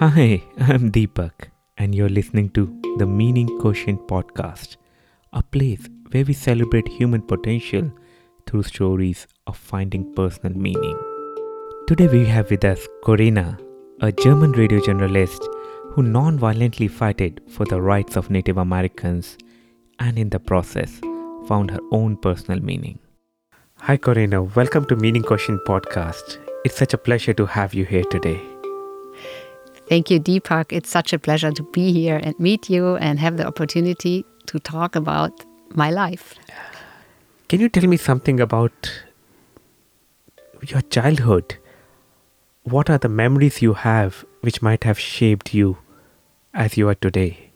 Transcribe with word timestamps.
Hi, 0.00 0.42
I'm 0.58 0.90
Deepak, 0.90 1.50
and 1.76 1.94
you're 1.94 2.08
listening 2.08 2.48
to 2.52 2.64
the 2.96 3.04
Meaning 3.04 3.58
Quotient 3.60 4.00
podcast, 4.08 4.78
a 5.34 5.42
place 5.42 5.90
where 6.10 6.24
we 6.24 6.32
celebrate 6.32 6.88
human 6.88 7.20
potential 7.20 7.92
through 8.46 8.62
stories 8.62 9.26
of 9.46 9.58
finding 9.58 10.14
personal 10.14 10.56
meaning. 10.58 10.98
Today 11.86 12.08
we 12.08 12.24
have 12.24 12.50
with 12.50 12.64
us 12.64 12.88
Corinna, 13.04 13.58
a 14.00 14.10
German 14.10 14.52
radio 14.52 14.80
journalist 14.80 15.46
who 15.90 16.02
non-violently 16.02 16.88
fought 16.88 17.38
for 17.50 17.66
the 17.66 17.82
rights 17.82 18.16
of 18.16 18.30
Native 18.30 18.56
Americans 18.56 19.36
and 19.98 20.18
in 20.18 20.30
the 20.30 20.40
process 20.40 20.98
found 21.46 21.70
her 21.72 21.80
own 21.92 22.16
personal 22.16 22.60
meaning. 22.60 22.98
Hi 23.80 23.98
Corinna, 23.98 24.44
welcome 24.44 24.86
to 24.86 24.96
Meaning 24.96 25.24
Quotient 25.24 25.60
podcast. 25.68 26.38
It's 26.64 26.78
such 26.78 26.94
a 26.94 26.98
pleasure 26.98 27.34
to 27.34 27.44
have 27.44 27.74
you 27.74 27.84
here 27.84 28.04
today. 28.04 28.49
Thank 29.90 30.08
you, 30.08 30.20
Deepak. 30.20 30.66
It's 30.70 30.88
such 30.88 31.12
a 31.12 31.18
pleasure 31.18 31.50
to 31.50 31.64
be 31.72 31.92
here 31.92 32.20
and 32.22 32.38
meet 32.38 32.70
you 32.70 32.94
and 32.98 33.18
have 33.18 33.36
the 33.38 33.44
opportunity 33.44 34.24
to 34.46 34.60
talk 34.60 34.94
about 34.94 35.44
my 35.74 35.90
life. 35.90 36.36
Can 37.48 37.58
you 37.58 37.68
tell 37.68 37.88
me 37.88 37.96
something 37.96 38.38
about 38.38 39.02
your 40.64 40.82
childhood? 40.82 41.56
What 42.62 42.88
are 42.88 42.98
the 42.98 43.08
memories 43.08 43.62
you 43.62 43.72
have 43.72 44.24
which 44.42 44.62
might 44.62 44.84
have 44.84 44.96
shaped 44.96 45.52
you 45.52 45.78
as 46.54 46.76
you 46.76 46.88
are 46.88 46.94
today? 46.94 47.50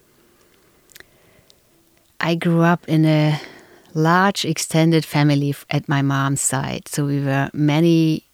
I 2.18 2.34
grew 2.34 2.62
up 2.62 2.84
in 2.88 3.04
a 3.04 3.40
large 3.94 4.44
extended 4.44 5.04
family 5.04 5.54
at 5.70 5.88
my 5.88 6.02
mom's 6.02 6.40
side. 6.40 6.88
So 6.88 7.06
we 7.06 7.20
were 7.20 7.48
many, 7.52 8.24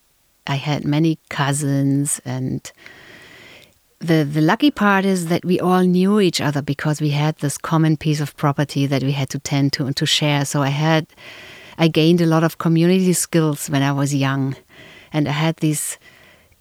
I 0.46 0.54
had 0.54 0.86
many 0.86 1.18
cousins 1.28 2.18
and 2.24 2.72
the 4.00 4.24
the 4.24 4.40
lucky 4.40 4.70
part 4.70 5.04
is 5.04 5.26
that 5.26 5.44
we 5.44 5.60
all 5.60 5.82
knew 5.82 6.20
each 6.20 6.40
other 6.40 6.62
because 6.62 7.00
we 7.00 7.10
had 7.10 7.36
this 7.36 7.58
common 7.58 7.96
piece 7.96 8.20
of 8.20 8.36
property 8.36 8.86
that 8.86 9.02
we 9.02 9.12
had 9.12 9.28
to 9.30 9.38
tend 9.38 9.72
to 9.74 9.86
and 9.86 9.96
to 9.96 10.06
share. 10.06 10.44
So 10.44 10.62
I 10.62 10.68
had 10.70 11.06
I 11.78 11.88
gained 11.88 12.20
a 12.20 12.26
lot 12.26 12.42
of 12.42 12.58
community 12.58 13.12
skills 13.12 13.68
when 13.68 13.82
I 13.82 13.92
was 13.92 14.14
young, 14.14 14.56
and 15.12 15.28
I 15.28 15.32
had 15.32 15.56
these 15.56 15.98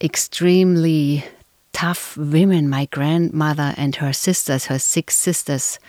extremely 0.02 1.24
tough 1.72 2.18
women. 2.18 2.70
My 2.70 2.86
grandmother 2.86 3.74
and 3.78 3.96
her 3.96 4.14
sisters, 4.14 4.66
her 4.66 4.80
six 4.80 5.16
sisters, 5.16 5.80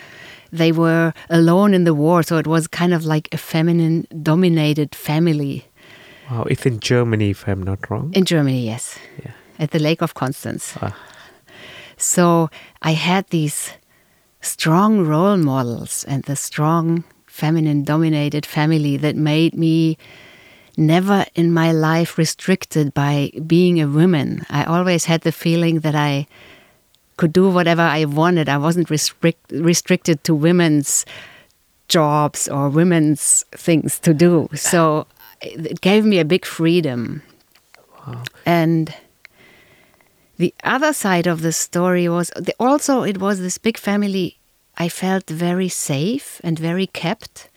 they 0.53 0.73
were 0.73 1.13
alone 1.29 1.75
in 1.75 1.85
the 1.85 1.95
war, 1.95 2.23
so 2.23 2.39
it 2.39 2.47
was 2.47 2.69
kind 2.69 2.95
of 2.95 3.05
like 3.05 3.29
a 3.33 3.39
feminine 3.39 4.07
dominated 4.23 4.95
family. 4.95 5.67
Wow, 6.31 6.45
it's 6.45 6.65
in 6.65 6.79
Germany, 6.79 7.31
if 7.31 7.49
I'm 7.49 7.63
not 7.63 7.91
wrong. 7.91 8.13
In 8.15 8.25
Germany, 8.25 8.65
yes. 8.65 8.99
Yeah. 9.25 9.33
At 9.59 9.73
the 9.73 9.81
Lake 9.81 10.01
of 10.01 10.15
Constance. 10.15 10.75
Ah. 10.81 10.97
So 12.01 12.51
I 12.83 12.93
had 12.93 13.27
these 13.29 13.73
strong 14.41 15.07
role 15.07 15.37
models 15.37 16.05
and 16.09 16.25
the 16.25 16.37
strong 16.37 17.05
feminine 17.27 17.85
dominated 17.85 18.47
family 18.47 18.97
that 18.97 19.17
made 19.17 19.55
me 19.55 19.99
never 20.77 21.27
in 21.35 21.53
my 21.53 21.73
life 21.73 22.17
restricted 22.17 22.95
by 22.95 23.31
being 23.47 23.81
a 23.81 23.87
woman. 23.89 24.47
I 24.49 24.65
always 24.65 25.05
had 25.05 25.23
the 25.23 25.33
feeling 25.33 25.81
that 25.81 25.95
I 25.95 26.27
could 27.17 27.33
do 27.33 27.51
whatever 27.51 27.83
I 27.83 28.07
wanted. 28.07 28.49
I 28.49 28.57
wasn't 28.57 28.89
restrict, 28.89 29.53
restricted 29.53 30.25
to 30.25 30.35
women's 30.35 31.05
jobs 31.89 32.49
or 32.49 32.71
women's 32.71 33.45
things 33.53 33.99
to 34.01 34.15
do. 34.15 34.49
So 34.55 35.07
it 35.43 35.81
gave 35.83 36.05
me 36.05 36.19
a 36.19 36.25
big 36.25 36.47
freedom. 36.47 37.23
Wow. 38.07 38.23
And 38.47 38.95
the 40.41 40.55
other 40.65 40.95
side 40.95 41.27
of 41.27 41.43
the 41.43 41.53
story 41.53 42.09
was 42.09 42.33
also 42.59 43.03
it 43.03 43.19
was 43.21 43.41
this 43.41 43.59
big 43.59 43.77
family. 43.77 44.39
I 44.79 44.89
felt 44.89 45.29
very 45.29 45.69
safe 45.69 46.41
and 46.43 46.59
very 46.59 46.87
kept. 46.87 47.51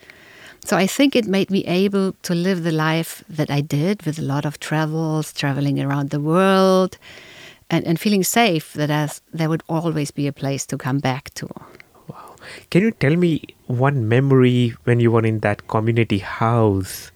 So 0.66 0.76
I 0.76 0.86
think 0.86 1.16
it 1.16 1.26
made 1.26 1.50
me 1.50 1.64
able 1.66 2.12
to 2.24 2.36
live 2.36 2.64
the 2.64 2.74
life 2.74 3.24
that 3.30 3.50
I 3.50 3.62
did 3.62 4.04
with 4.04 4.20
a 4.20 4.22
lot 4.34 4.44
of 4.44 4.60
travels, 4.60 5.32
traveling 5.32 5.80
around 5.80 6.10
the 6.10 6.20
world, 6.20 6.98
and, 7.70 7.88
and 7.88 7.98
feeling 7.98 8.24
safe 8.24 8.74
that 8.74 8.90
as 8.90 9.22
there 9.32 9.48
would 9.48 9.64
always 9.70 10.12
be 10.12 10.28
a 10.28 10.34
place 10.34 10.66
to 10.66 10.78
come 10.78 11.00
back 11.00 11.34
to. 11.36 11.48
Wow. 12.10 12.36
Can 12.70 12.82
you 12.82 12.92
tell 12.92 13.16
me 13.16 13.44
one 13.68 14.10
memory 14.10 14.76
when 14.84 15.00
you 15.00 15.10
were 15.10 15.26
in 15.26 15.40
that 15.40 15.68
community 15.70 16.18
house? 16.18 17.12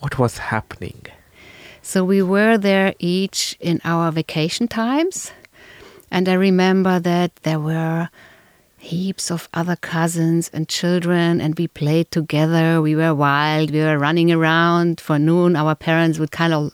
What 0.00 0.18
was 0.18 0.38
happening? 0.38 1.06
So 1.84 2.04
we 2.04 2.22
were 2.22 2.56
there 2.56 2.94
each 3.00 3.56
in 3.60 3.80
our 3.84 4.12
vacation 4.12 4.68
times. 4.68 5.32
And 6.12 6.28
I 6.28 6.34
remember 6.34 7.00
that 7.00 7.34
there 7.42 7.58
were 7.58 8.08
heaps 8.78 9.30
of 9.30 9.48
other 9.52 9.76
cousins 9.76 10.48
and 10.52 10.68
children, 10.68 11.40
and 11.40 11.58
we 11.58 11.66
played 11.66 12.10
together. 12.12 12.80
We 12.80 12.94
were 12.94 13.14
wild. 13.14 13.72
We 13.72 13.80
were 13.80 13.98
running 13.98 14.30
around. 14.30 15.00
For 15.00 15.18
noon, 15.18 15.56
our 15.56 15.74
parents 15.74 16.20
would 16.20 16.30
kind 16.30 16.54
of 16.54 16.72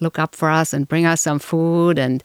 look 0.00 0.18
up 0.18 0.34
for 0.34 0.50
us 0.50 0.72
and 0.72 0.88
bring 0.88 1.06
us 1.06 1.20
some 1.20 1.38
food. 1.38 1.98
And 1.98 2.22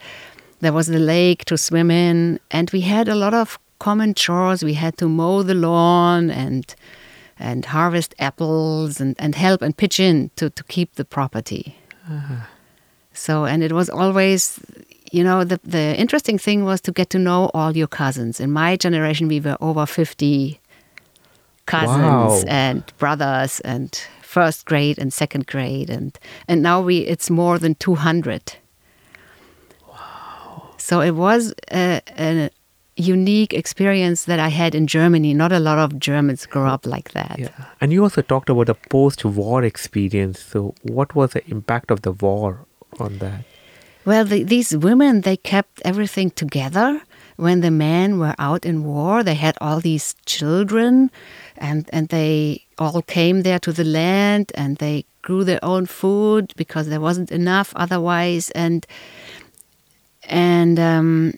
there 0.61 0.73
was 0.73 0.87
the 0.87 0.99
lake 0.99 1.45
to 1.45 1.57
swim 1.57 1.91
in. 1.91 2.39
And 2.49 2.71
we 2.71 2.81
had 2.81 3.07
a 3.07 3.15
lot 3.15 3.35
of 3.35 3.59
common 3.77 4.15
chores. 4.15 4.63
We 4.63 4.73
had 4.73 4.97
to 4.97 5.07
mow 5.07 5.43
the 5.43 5.53
lawn 5.55 6.31
and 6.31 6.73
and 7.37 7.65
harvest 7.65 8.15
apples 8.17 9.01
and, 9.01 9.15
and 9.19 9.35
help 9.35 9.61
and 9.61 9.75
pitch 9.75 9.99
in 9.99 10.31
to, 10.37 10.49
to 10.49 10.63
keep 10.63 10.95
the 10.95 11.03
property. 11.03 11.75
Uh-huh. 12.09 12.45
So, 13.13 13.45
and 13.45 13.63
it 13.63 13.71
was 13.71 13.89
always, 13.89 14.59
you 15.11 15.23
know, 15.23 15.43
the, 15.43 15.59
the 15.63 15.95
interesting 15.97 16.37
thing 16.37 16.65
was 16.65 16.81
to 16.81 16.91
get 16.91 17.09
to 17.11 17.19
know 17.19 17.49
all 17.53 17.75
your 17.75 17.87
cousins. 17.87 18.39
In 18.39 18.51
my 18.51 18.75
generation, 18.75 19.27
we 19.27 19.39
were 19.39 19.57
over 19.61 19.85
50 19.85 20.59
cousins 21.65 21.87
Wow. 22.01 22.43
and 22.47 22.83
brothers 22.97 23.59
and 23.61 23.89
first 24.21 24.65
grade 24.65 24.99
and 24.99 25.13
second 25.13 25.47
grade. 25.47 25.89
And, 25.89 26.17
and 26.47 26.61
now 26.61 26.81
we, 26.81 26.99
it's 26.99 27.29
more 27.29 27.57
than 27.57 27.75
200. 27.75 28.57
Wow. 29.87 30.73
So 30.77 31.01
it 31.01 31.11
was 31.11 31.53
a, 31.71 32.01
a 32.19 32.49
unique 32.97 33.53
experience 33.53 34.25
that 34.25 34.39
I 34.39 34.49
had 34.49 34.73
in 34.73 34.87
Germany. 34.87 35.33
Not 35.33 35.51
a 35.51 35.59
lot 35.59 35.77
of 35.77 35.99
Germans 35.99 36.45
grow 36.45 36.67
up 36.67 36.85
like 36.85 37.11
that. 37.11 37.37
Yeah. 37.37 37.49
And 37.81 37.91
you 37.91 38.03
also 38.03 38.21
talked 38.21 38.49
about 38.49 38.67
the 38.67 38.75
post 38.75 39.25
war 39.25 39.63
experience. 39.63 40.39
So, 40.39 40.75
what 40.83 41.15
was 41.15 41.31
the 41.31 41.45
impact 41.49 41.91
of 41.91 42.01
the 42.01 42.11
war 42.11 42.65
on 42.99 43.17
that? 43.19 43.43
Well, 44.05 44.23
the, 44.23 44.43
these 44.43 44.75
women, 44.77 45.21
they 45.21 45.35
kept 45.35 45.81
everything 45.83 46.29
together. 46.31 47.01
When 47.37 47.59
the 47.61 47.71
men 47.71 48.17
were 48.17 48.35
out 48.39 48.65
in 48.65 48.85
war, 48.85 49.23
they 49.23 49.33
had 49.33 49.57
all 49.59 49.81
these 49.81 50.15
children 50.25 51.11
and, 51.57 51.89
and 51.91 52.07
they 52.07 52.65
all 52.77 53.01
came 53.01 53.41
there 53.41 53.59
to 53.59 53.73
the 53.73 53.83
land 53.83 54.53
and 54.55 54.77
they 54.77 55.05
grew 55.21 55.43
their 55.43 55.59
own 55.63 55.85
food 55.85 56.53
because 56.55 56.87
there 56.87 57.01
wasn't 57.01 57.31
enough 57.31 57.73
otherwise. 57.75 58.51
And, 58.51 58.85
and, 60.29 60.79
um, 60.79 61.33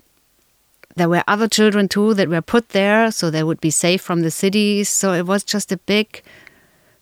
there 0.97 1.09
were 1.09 1.23
other 1.27 1.47
children 1.47 1.87
too 1.87 2.13
that 2.15 2.27
were 2.27 2.41
put 2.41 2.69
there 2.69 3.11
so 3.11 3.29
they 3.29 3.43
would 3.43 3.61
be 3.61 3.69
safe 3.69 4.01
from 4.01 4.21
the 4.21 4.31
cities. 4.31 4.89
So 4.89 5.13
it 5.13 5.25
was 5.25 5.43
just 5.43 5.71
a 5.71 5.77
big 5.77 6.23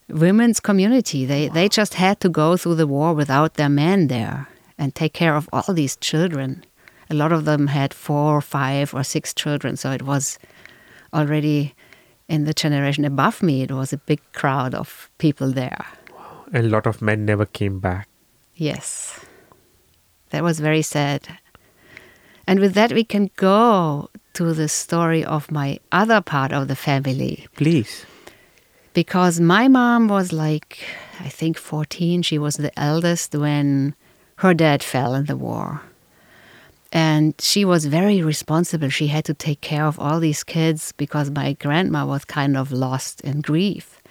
women's 0.10 0.60
community. 0.60 1.26
They 1.26 1.48
they 1.48 1.70
just 1.70 1.96
had 1.96 2.20
to 2.20 2.30
go 2.30 2.58
through 2.58 2.76
the 2.76 2.88
war 2.88 3.14
without 3.14 3.56
their 3.56 3.70
men 3.70 4.08
there 4.08 4.48
and 4.78 4.94
take 4.94 5.14
care 5.14 5.36
of 5.36 5.50
all 5.52 5.74
these 5.74 5.96
children. 5.96 6.64
A 7.10 7.14
lot 7.14 7.32
of 7.32 7.46
them 7.46 7.68
had 7.68 7.94
four, 7.94 8.38
or 8.38 8.42
five, 8.42 8.94
or 8.94 9.04
six 9.04 9.34
children, 9.34 9.78
so 9.78 9.92
it 9.92 10.02
was 10.02 10.40
already 11.14 11.76
in 12.28 12.46
the 12.46 12.54
generation 12.54 13.06
above 13.06 13.44
me. 13.44 13.62
It 13.62 13.72
was 13.72 13.94
a 13.94 13.98
big 13.98 14.20
crowd 14.34 14.74
of 14.74 15.10
people 15.20 15.52
there. 15.52 15.86
And 16.52 16.66
a 16.66 16.70
lot 16.70 16.88
of 16.88 17.02
men 17.02 17.26
never 17.26 17.46
came 17.46 17.80
back. 17.80 18.08
Yes, 18.56 19.20
that 20.32 20.44
was 20.44 20.60
very 20.60 20.82
sad. 20.82 21.28
And 22.48 22.60
with 22.60 22.74
that, 22.74 22.92
we 22.92 23.04
can 23.04 23.32
go 23.36 24.10
to 24.34 24.54
the 24.54 24.68
story 24.68 25.24
of 25.24 25.52
my 25.52 25.80
other 25.92 26.22
part 26.22 26.52
of 26.52 26.68
the 26.68 26.76
family 26.76 27.48
Please. 27.56 28.06
because 28.94 29.40
my 29.40 29.68
mom 29.68 30.08
was 30.08 30.32
like, 30.32 30.80
I 31.20 31.30
think 31.30 31.58
14. 31.58 32.22
She 32.22 32.38
was 32.38 32.58
the 32.58 32.78
eldest 32.78 33.34
when 33.34 33.96
her 34.38 34.54
dad 34.54 34.84
fell 34.84 35.16
in 35.16 35.26
the 35.26 35.38
war. 35.38 35.82
And 36.92 37.34
she 37.40 37.66
was 37.66 37.88
very 37.88 38.22
responsible. 38.22 38.90
She 38.90 39.08
had 39.08 39.26
to 39.26 39.34
take 39.34 39.62
care 39.62 39.86
of 39.86 40.00
all 40.00 40.20
these 40.20 40.44
kids 40.44 40.94
because 40.94 41.30
my 41.32 41.54
grandma 41.54 42.06
was 42.06 42.24
kind 42.26 42.56
of 42.56 42.72
lost 42.72 43.22
in 43.22 43.42
grief. 43.42 44.02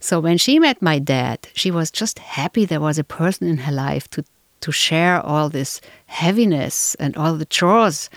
So 0.00 0.20
when 0.20 0.38
she 0.38 0.58
met 0.58 0.80
my 0.82 0.98
dad, 0.98 1.48
she 1.54 1.70
was 1.70 1.90
just 1.90 2.18
happy 2.18 2.64
there 2.64 2.80
was 2.80 2.98
a 2.98 3.04
person 3.04 3.48
in 3.48 3.58
her 3.58 3.72
life 3.72 4.08
to, 4.10 4.24
to 4.64 4.72
share 4.72 5.20
all 5.20 5.50
this 5.50 5.82
heaviness 6.06 6.94
and 6.94 7.14
all 7.18 7.34
the 7.36 7.44
chores. 7.44 8.08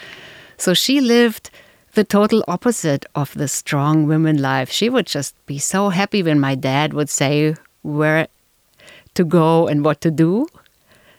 So 0.55 0.73
she 0.73 1.01
lived 1.01 1.49
the 1.91 2.05
total 2.05 2.41
opposite 2.47 3.05
of 3.15 3.33
the 3.33 3.49
strong 3.49 4.07
women 4.07 4.41
life. 4.41 4.71
She 4.71 4.87
would 4.89 5.07
just 5.07 5.35
be 5.45 5.59
so 5.59 5.89
happy 5.89 6.23
when 6.23 6.39
my 6.39 6.55
dad 6.55 6.93
would 6.93 7.09
say 7.09 7.55
where 7.81 8.29
to 9.15 9.25
go 9.25 9.67
and 9.67 9.83
what 9.83 9.99
to 10.01 10.09
do. 10.09 10.47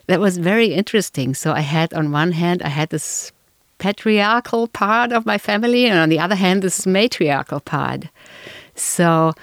That 0.06 0.18
was 0.18 0.38
very 0.38 0.72
interesting. 0.72 1.34
So 1.34 1.52
I 1.52 1.60
had 1.60 1.92
on 1.92 2.10
one 2.10 2.32
hand 2.32 2.62
I 2.62 2.70
had 2.70 2.88
this 2.88 3.30
patriarchal 3.76 4.66
part 4.68 5.12
of 5.12 5.26
my 5.26 5.36
family, 5.36 5.86
and 5.86 5.98
on 5.98 6.08
the 6.08 6.18
other 6.18 6.34
hand, 6.34 6.62
this 6.62 6.86
matriarchal 6.86 7.60
part. 7.60 8.06
So 8.74 9.34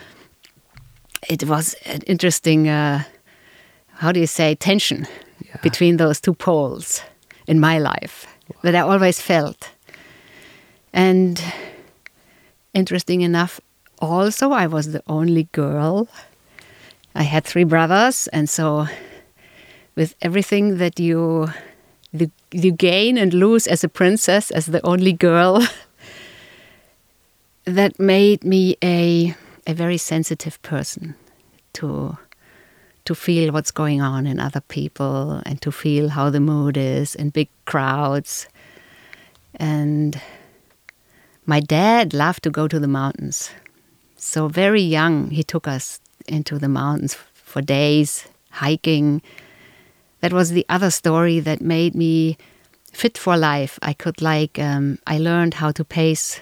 it 1.30 1.44
was 1.44 1.76
an 1.86 2.02
interesting, 2.08 2.68
uh, 2.68 3.04
how 4.02 4.12
do 4.12 4.20
you 4.20 4.28
say, 4.28 4.56
tension 4.56 5.08
yeah. 5.44 5.58
between 5.62 5.98
those 5.98 6.20
two 6.20 6.34
poles 6.34 7.02
in 7.48 7.60
my 7.60 7.80
life 7.80 8.28
wow. 8.50 8.60
that 8.64 8.76
I 8.76 8.82
always 8.82 9.22
felt. 9.22 9.72
And 10.94 11.42
interesting 12.74 13.22
enough, 13.22 13.60
also, 14.00 14.52
I 14.52 14.68
was 14.68 14.92
the 14.92 15.02
only 15.08 15.44
girl. 15.52 16.08
I 17.14 17.24
had 17.24 17.46
three 17.46 17.64
brothers, 17.64 18.28
and 18.28 18.50
so 18.50 18.88
with 19.96 20.16
everything 20.22 20.78
that 20.78 21.00
you 21.00 21.48
you 22.52 22.72
gain 22.72 23.18
and 23.18 23.34
lose 23.34 23.68
as 23.68 23.84
a 23.84 23.90
princess, 23.90 24.52
as 24.52 24.68
the 24.68 24.86
only 24.86 25.14
girl, 25.14 25.66
that 27.66 28.00
made 28.00 28.44
me 28.44 28.76
a 28.84 29.36
a 29.68 29.74
very 29.74 29.98
sensitive 29.98 30.62
person 30.62 31.16
to 31.74 32.18
to 33.06 33.16
feel 33.16 33.54
what's 33.54 33.72
going 33.72 34.02
on 34.02 34.28
in 34.28 34.40
other 34.40 34.62
people 34.62 35.42
and 35.46 35.62
to 35.62 35.72
feel 35.72 36.10
how 36.10 36.30
the 36.30 36.40
mood 36.40 36.76
is 36.76 37.16
in 37.16 37.30
big 37.30 37.50
crowds. 37.66 38.48
And 39.56 40.20
my 41.46 41.60
dad 41.60 42.14
loved 42.14 42.44
to 42.44 42.50
go 42.50 42.68
to 42.68 42.80
the 42.80 42.88
mountains. 42.88 43.52
So, 44.18 44.48
very 44.48 44.82
young, 44.82 45.30
he 45.30 45.44
took 45.44 45.68
us 45.68 46.00
into 46.28 46.58
the 46.58 46.68
mountains 46.68 47.16
for 47.34 47.62
days, 47.62 48.28
hiking. 48.50 49.22
That 50.22 50.34
was 50.34 50.50
the 50.50 50.66
other 50.68 50.90
story 50.90 51.40
that 51.42 51.62
made 51.62 51.94
me 51.94 52.38
fit 52.92 53.18
for 53.18 53.38
life. 53.38 53.78
I 53.84 53.94
could, 53.94 54.22
like, 54.22 54.58
um, 54.58 54.98
I 55.06 55.20
learned 55.20 55.56
how 55.56 55.72
to 55.72 55.86
pace 55.86 56.40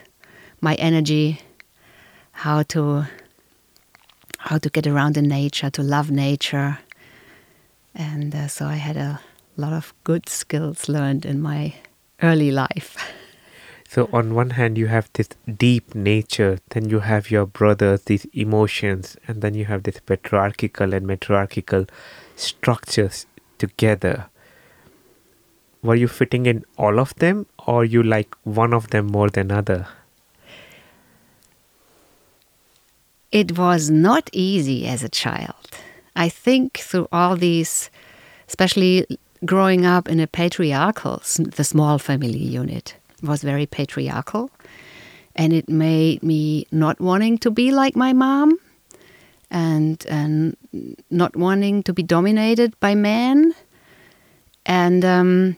my 0.61 0.75
energy, 0.75 1.41
how 2.31 2.63
to 2.63 3.07
how 4.43 4.57
to 4.57 4.69
get 4.69 4.85
around 4.85 5.17
in 5.17 5.27
nature, 5.29 5.69
to 5.69 5.81
love 5.81 6.11
nature. 6.11 6.79
And 7.95 8.35
uh, 8.35 8.47
so 8.47 8.65
I 8.65 8.75
had 8.75 8.97
a 8.97 9.21
lot 9.55 9.71
of 9.71 9.93
good 10.03 10.27
skills 10.27 10.89
learned 10.89 11.25
in 11.25 11.41
my 11.41 11.75
early 12.21 12.51
life. 12.51 12.97
So, 13.89 14.09
on 14.11 14.33
one 14.33 14.49
hand, 14.51 14.75
you 14.75 14.87
have 14.87 15.07
this 15.13 15.29
deep 15.55 15.93
nature, 15.93 16.57
then 16.69 16.89
you 16.89 17.01
have 17.01 17.29
your 17.29 17.45
brothers, 17.45 18.01
these 18.05 18.25
emotions, 18.33 19.17
and 19.27 19.43
then 19.43 19.53
you 19.53 19.65
have 19.65 19.83
this 19.83 19.99
patriarchal 19.99 20.95
and 20.95 21.05
matriarchal 21.05 21.85
structures 22.35 23.27
together. 23.59 24.29
Were 25.83 25.93
you 25.93 26.07
fitting 26.07 26.47
in 26.47 26.65
all 26.75 26.99
of 26.99 27.13
them, 27.17 27.45
or 27.67 27.85
you 27.85 28.01
like 28.01 28.33
one 28.43 28.73
of 28.73 28.89
them 28.89 29.05
more 29.05 29.29
than 29.29 29.51
other? 29.51 29.85
It 33.33 33.57
was 33.57 33.89
not 33.89 34.29
easy 34.31 34.87
as 34.87 35.01
a 35.01 35.09
child. 35.09 35.55
I 36.15 36.29
think 36.29 36.77
through 36.77 37.07
all 37.11 37.35
these, 37.35 37.89
especially 38.47 39.07
growing 39.43 39.87
up 39.87 40.07
in 40.07 40.19
a 40.19 40.27
patriarchal, 40.27 41.17
the 41.39 41.63
small 41.63 41.97
family 41.97 42.37
unit 42.37 42.95
was 43.23 43.41
very 43.41 43.65
patriarchal. 43.65 44.51
And 45.35 45.51
it 45.51 45.67
made 45.67 46.21
me 46.21 46.67
not 46.71 47.01
wanting 47.01 47.39
to 47.39 47.49
be 47.49 47.71
like 47.71 47.95
my 47.95 48.13
mom 48.13 48.59
and, 49.49 50.05
and 50.07 50.55
not 51.09 51.35
wanting 51.35 51.81
to 51.83 51.91
be 51.93 52.03
dominated 52.03 52.79
by 52.79 52.93
men. 52.93 53.55
And 54.63 55.03
um, 55.03 55.55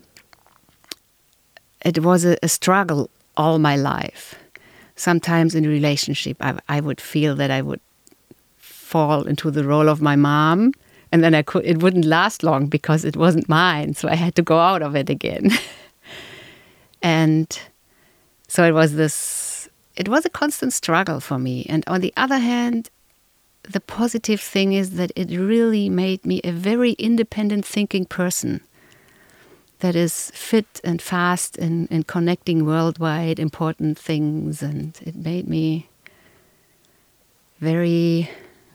it 1.83 1.99
was 1.99 2.23
a, 2.23 2.37
a 2.41 2.47
struggle 2.47 3.09
all 3.35 3.59
my 3.59 3.75
life 3.75 4.35
sometimes 4.95 5.55
in 5.55 5.65
a 5.65 5.69
relationship, 5.69 6.37
I, 6.39 6.59
I 6.69 6.79
would 6.79 7.01
feel 7.01 7.35
that 7.35 7.51
I 7.51 7.61
would 7.61 7.81
fall 8.57 9.27
into 9.27 9.51
the 9.51 9.63
role 9.63 9.89
of 9.89 10.01
my 10.01 10.15
mom, 10.15 10.73
and 11.11 11.23
then 11.23 11.35
I 11.35 11.41
could 11.41 11.65
it 11.65 11.81
wouldn't 11.81 12.05
last 12.05 12.43
long 12.43 12.67
because 12.67 13.05
it 13.05 13.15
wasn't 13.15 13.49
mine, 13.49 13.93
so 13.93 14.07
I 14.07 14.15
had 14.15 14.35
to 14.35 14.41
go 14.41 14.59
out 14.59 14.81
of 14.81 14.95
it 14.95 15.09
again. 15.09 15.51
and 17.01 17.59
so 18.47 18.63
it 18.63 18.73
was 18.73 18.95
this. 18.95 19.69
It 19.95 20.09
was 20.09 20.25
a 20.25 20.29
constant 20.29 20.73
struggle 20.73 21.19
for 21.19 21.39
me. 21.39 21.65
And 21.69 21.83
on 21.87 22.01
the 22.01 22.13
other 22.17 22.37
hand, 22.37 22.89
the 23.63 23.79
positive 23.79 24.41
thing 24.41 24.73
is 24.73 24.91
that 24.91 25.11
it 25.15 25.29
really 25.29 25.89
made 25.89 26.25
me 26.25 26.41
a 26.43 26.51
very 26.51 26.91
independent 26.93 27.65
thinking 27.65 28.05
person 28.05 28.61
that 29.85 29.95
is 29.95 30.31
fit 30.31 30.81
and 30.83 30.99
fast 30.99 31.57
in, 31.57 31.85
in 31.91 32.01
connecting 32.01 32.65
worldwide 32.65 33.37
important 33.39 33.99
things. 33.99 34.63
And 34.63 34.99
it 35.05 35.15
made 35.15 35.47
me 35.47 35.87
very, 37.59 38.27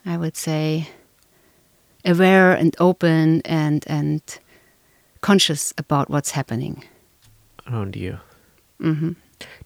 I 0.06 0.16
would 0.16 0.36
say, 0.36 0.88
aware 2.04 2.52
and 2.52 2.76
open 2.78 3.42
and, 3.44 3.82
and 3.88 4.22
conscious 5.20 5.74
about 5.76 6.08
what's 6.08 6.30
happening 6.30 6.84
around 7.66 7.96
you. 7.96 8.20
Mm-hmm. 8.80 9.12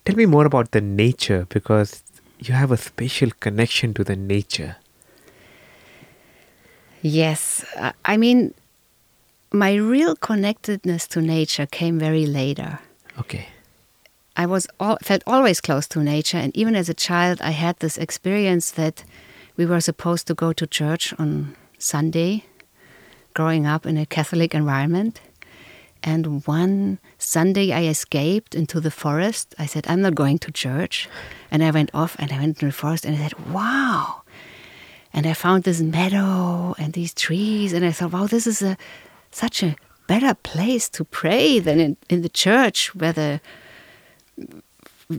Tell 0.06 0.17
me 0.17 0.25
more 0.25 0.47
about 0.47 0.70
the 0.70 0.81
nature 0.81 1.47
because 1.50 2.02
you 2.38 2.55
have 2.55 2.73
a 2.73 2.79
special 2.79 3.31
connection 3.40 3.93
to 3.93 4.02
the 4.02 4.17
nature. 4.17 4.76
Yes. 7.02 7.67
I 8.06 8.17
mean, 8.17 8.55
my 9.55 9.75
real 9.75 10.17
connectedness 10.17 11.06
to 11.09 11.21
nature 11.21 11.67
came 11.67 11.99
very 11.99 12.27
later. 12.27 12.81
Okay. 13.19 13.47
I 14.37 14.47
was 14.47 14.67
all, 14.81 14.99
felt 15.01 15.23
always 15.27 15.61
close 15.61 15.87
to 15.89 16.03
nature, 16.03 16.39
and 16.39 16.55
even 16.56 16.75
as 16.75 16.89
a 16.89 16.95
child, 16.95 17.41
I 17.41 17.53
had 17.53 17.79
this 17.79 17.97
experience 17.97 18.73
that 18.73 19.05
we 19.56 19.65
were 19.65 19.81
supposed 19.81 20.27
to 20.27 20.35
go 20.35 20.53
to 20.53 20.67
church 20.67 21.15
on 21.21 21.55
Sunday, 21.79 22.45
growing 23.33 23.65
up 23.65 23.87
in 23.87 23.97
a 23.97 24.06
Catholic 24.06 24.55
environment. 24.55 25.21
And 26.03 26.45
one 26.47 26.99
Sunday, 27.19 27.73
I 27.73 27.85
escaped 27.85 28.55
into 28.57 28.81
the 28.81 28.91
forest. 28.91 29.55
I 29.59 29.67
said, 29.67 29.87
I'm 29.87 30.03
not 30.03 30.17
going 30.17 30.39
to 30.41 30.50
church. 30.50 31.09
And 31.50 31.62
I 31.62 31.71
went 31.71 31.91
off 31.95 32.17
and 32.19 32.31
I 32.33 32.39
went 32.39 32.59
to 32.59 32.67
the 32.67 32.73
forest 32.73 33.07
and 33.07 33.15
I 33.15 33.19
said, 33.19 33.50
Wow. 33.50 34.23
And 35.15 35.27
I 35.29 35.33
found 35.33 35.62
this 35.62 35.81
meadow 35.81 36.75
and 36.77 36.93
these 36.93 37.15
trees. 37.15 37.73
And 37.73 37.85
I 37.87 37.93
thought, 37.93 38.12
wow, 38.12 38.27
this 38.27 38.49
is 38.49 38.61
a 38.61 38.76
such 39.35 39.62
a 39.62 39.76
better 40.07 40.35
place 40.35 40.88
to 40.91 41.05
pray 41.05 41.59
than 41.59 41.81
in, 41.81 41.97
in 42.09 42.23
the 42.23 42.29
church 42.29 42.95
where 42.95 43.12
the 43.12 43.41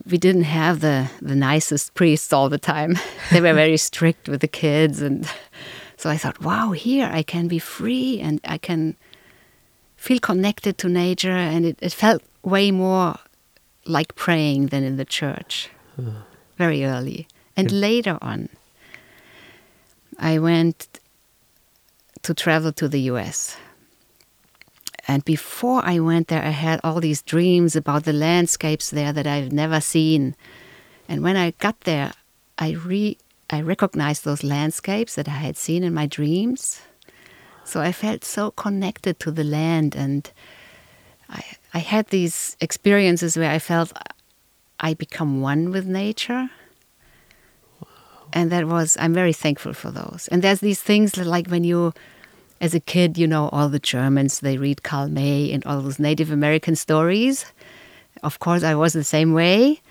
we 0.07 0.17
didn't 0.17 0.43
have 0.43 0.79
the, 0.79 1.09
the 1.21 1.35
nicest 1.35 1.93
priests 1.93 2.33
all 2.33 2.49
the 2.49 2.57
time. 2.57 2.97
they 3.31 3.39
were 3.39 3.53
very 3.53 3.77
strict 3.77 4.27
with 4.27 4.41
the 4.41 4.47
kids 4.47 5.01
and 5.01 5.29
so 5.97 6.09
I 6.09 6.17
thought, 6.17 6.41
wow, 6.41 6.71
here 6.71 7.09
I 7.11 7.23
can 7.23 7.47
be 7.47 7.59
free 7.59 8.19
and 8.19 8.41
I 8.45 8.57
can 8.57 8.95
feel 9.95 10.19
connected 10.19 10.77
to 10.79 10.89
nature 10.89 11.29
and 11.29 11.65
it, 11.65 11.77
it 11.81 11.93
felt 11.93 12.23
way 12.43 12.71
more 12.71 13.15
like 13.85 14.15
praying 14.15 14.67
than 14.67 14.83
in 14.83 14.97
the 14.97 15.05
church. 15.05 15.69
Very 16.57 16.83
early. 16.83 17.27
And 17.55 17.71
yeah. 17.71 17.79
later 17.79 18.17
on 18.21 18.49
I 20.17 20.39
went 20.39 20.99
to 22.23 22.33
travel 22.33 22.71
to 22.73 22.87
the 22.87 23.01
US 23.01 23.55
and 25.07 25.23
before 25.23 25.85
I 25.85 25.99
went 25.99 26.29
there, 26.29 26.43
I 26.43 26.49
had 26.49 26.81
all 26.83 26.99
these 26.99 27.21
dreams 27.21 27.75
about 27.75 28.05
the 28.05 28.13
landscapes 28.13 28.89
there 28.89 29.13
that 29.13 29.27
I've 29.27 29.51
never 29.51 29.79
seen. 29.79 30.35
And 31.07 31.21
when 31.21 31.37
I 31.37 31.51
got 31.51 31.81
there, 31.81 32.13
I 32.57 32.71
re 32.71 33.17
I 33.49 33.61
recognized 33.61 34.25
those 34.25 34.43
landscapes 34.43 35.13
that 35.15 35.27
I 35.27 35.37
had 35.37 35.57
seen 35.57 35.83
in 35.83 35.93
my 35.93 36.07
dreams. 36.07 36.81
So 37.63 37.79
I 37.79 37.91
felt 37.91 38.23
so 38.23 38.49
connected 38.51 39.19
to 39.19 39.31
the 39.31 39.43
land, 39.43 39.95
and 39.95 40.31
I 41.29 41.43
I 41.73 41.79
had 41.79 42.07
these 42.07 42.57
experiences 42.59 43.37
where 43.37 43.51
I 43.51 43.59
felt 43.59 43.93
I 44.79 44.95
become 44.95 45.41
one 45.41 45.71
with 45.71 45.85
nature. 45.85 46.49
And 48.33 48.51
that 48.51 48.65
was 48.65 48.97
I'm 48.99 49.13
very 49.13 49.33
thankful 49.33 49.73
for 49.73 49.91
those. 49.91 50.27
And 50.31 50.41
there's 50.41 50.61
these 50.61 50.81
things 50.81 51.15
like 51.15 51.47
when 51.47 51.63
you 51.63 51.93
as 52.61 52.73
a 52.73 52.79
kid, 52.79 53.17
you 53.17 53.27
know, 53.27 53.49
all 53.49 53.69
the 53.69 53.79
Germans, 53.79 54.39
they 54.39 54.57
read 54.57 54.83
Karl 54.83 55.07
May 55.07 55.51
and 55.51 55.65
all 55.65 55.81
those 55.81 55.99
Native 55.99 56.31
American 56.31 56.75
stories. 56.75 57.45
Of 58.23 58.39
course, 58.39 58.63
I 58.63 58.75
was 58.75 58.93
the 58.93 59.03
same 59.03 59.33
way. 59.33 59.81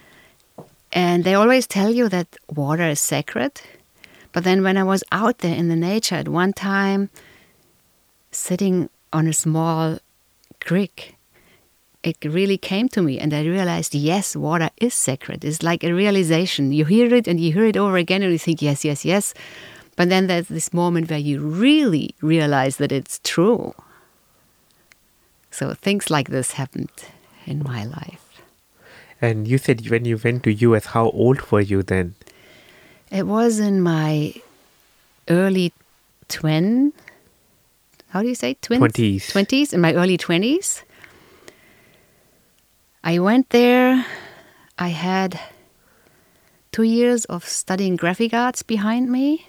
And 0.92 1.24
they 1.24 1.34
always 1.34 1.66
tell 1.66 1.90
you 1.90 2.08
that 2.08 2.36
water 2.48 2.88
is 2.88 3.00
sacred. 3.00 3.60
But 4.32 4.44
then 4.44 4.62
when 4.62 4.76
I 4.76 4.84
was 4.84 5.04
out 5.12 5.38
there 5.38 5.54
in 5.54 5.68
the 5.68 5.76
nature 5.76 6.16
at 6.16 6.28
one 6.28 6.52
time, 6.52 7.10
sitting 8.30 8.88
on 9.12 9.26
a 9.26 9.32
small 9.32 9.98
creek, 10.60 11.16
it 12.02 12.16
really 12.22 12.58
came 12.58 12.88
to 12.90 13.02
me 13.02 13.18
and 13.18 13.32
I 13.32 13.42
realized, 13.42 13.94
yes, 13.94 14.36
water 14.36 14.70
is 14.76 14.92
sacred. 14.92 15.44
It's 15.44 15.62
like 15.62 15.82
a 15.82 15.92
realization. 15.92 16.72
You 16.72 16.84
hear 16.84 17.14
it 17.14 17.26
and 17.26 17.40
you 17.40 17.52
hear 17.52 17.64
it 17.64 17.76
over 17.76 17.96
again 17.96 18.22
and 18.22 18.30
you 18.32 18.38
think, 18.38 18.60
yes, 18.60 18.84
yes, 18.84 19.04
yes. 19.04 19.34
But 19.96 20.08
then 20.08 20.26
there's 20.26 20.48
this 20.48 20.72
moment 20.72 21.10
where 21.10 21.18
you 21.18 21.40
really 21.40 22.14
realize 22.20 22.78
that 22.78 22.92
it's 22.92 23.20
true. 23.22 23.74
So 25.50 25.74
things 25.74 26.10
like 26.10 26.30
this 26.30 26.52
happened 26.52 26.90
in 27.46 27.62
my 27.62 27.84
life. 27.84 28.42
And 29.22 29.46
you 29.46 29.58
said 29.58 29.88
when 29.88 30.04
you 30.04 30.18
went 30.22 30.42
to 30.44 30.52
US, 30.52 30.86
how 30.86 31.10
old 31.10 31.40
were 31.52 31.60
you 31.60 31.82
then? 31.82 32.14
It 33.10 33.26
was 33.26 33.60
in 33.60 33.80
my 33.80 34.34
early 35.28 35.72
twin. 36.28 36.92
How 38.08 38.22
do 38.22 38.28
you 38.28 38.34
say 38.34 38.54
twins? 38.54 38.82
20s. 38.82 39.30
Twenties 39.30 39.72
in 39.72 39.80
my 39.80 39.94
early 39.94 40.16
twenties. 40.16 40.82
I 43.04 43.18
went 43.18 43.50
there. 43.50 44.04
I 44.78 44.88
had 44.88 45.38
two 46.72 46.82
years 46.82 47.24
of 47.26 47.44
studying 47.44 47.94
graphic 47.94 48.34
arts 48.34 48.62
behind 48.64 49.10
me, 49.10 49.46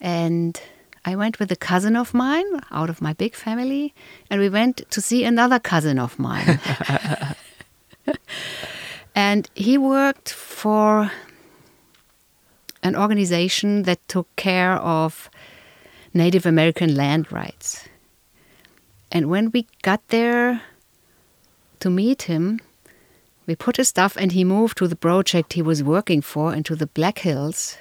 and 0.00 0.60
I 1.04 1.16
went 1.16 1.38
with 1.38 1.50
a 1.50 1.56
cousin 1.56 1.96
of 1.96 2.12
mine 2.12 2.44
out 2.70 2.90
of 2.90 3.00
my 3.00 3.12
big 3.12 3.34
family, 3.34 3.94
and 4.30 4.40
we 4.40 4.48
went 4.48 4.88
to 4.90 5.00
see 5.00 5.24
another 5.24 5.58
cousin 5.58 5.98
of 5.98 6.18
mine. 6.18 6.60
and 9.14 9.48
he 9.54 9.78
worked 9.78 10.30
for 10.32 11.10
an 12.82 12.96
organization 12.96 13.82
that 13.84 14.06
took 14.08 14.28
care 14.36 14.74
of 14.74 15.30
Native 16.14 16.46
American 16.46 16.94
land 16.94 17.30
rights. 17.32 17.88
And 19.10 19.30
when 19.30 19.50
we 19.50 19.66
got 19.82 20.06
there 20.08 20.62
to 21.80 21.90
meet 21.90 22.22
him, 22.22 22.60
we 23.46 23.56
put 23.56 23.76
his 23.76 23.88
stuff 23.88 24.16
and 24.16 24.32
he 24.32 24.44
moved 24.44 24.76
to 24.78 24.86
the 24.86 24.96
project 24.96 25.54
he 25.54 25.62
was 25.62 25.82
working 25.82 26.20
for 26.20 26.54
into 26.54 26.76
the 26.76 26.86
Black 26.86 27.20
Hills. 27.20 27.78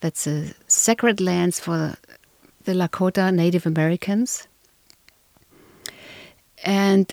That's 0.00 0.26
a 0.26 0.52
sacred 0.68 1.20
lands 1.20 1.58
for 1.58 1.96
the 2.64 2.72
Lakota 2.72 3.32
Native 3.34 3.66
Americans. 3.66 4.46
And 6.64 7.12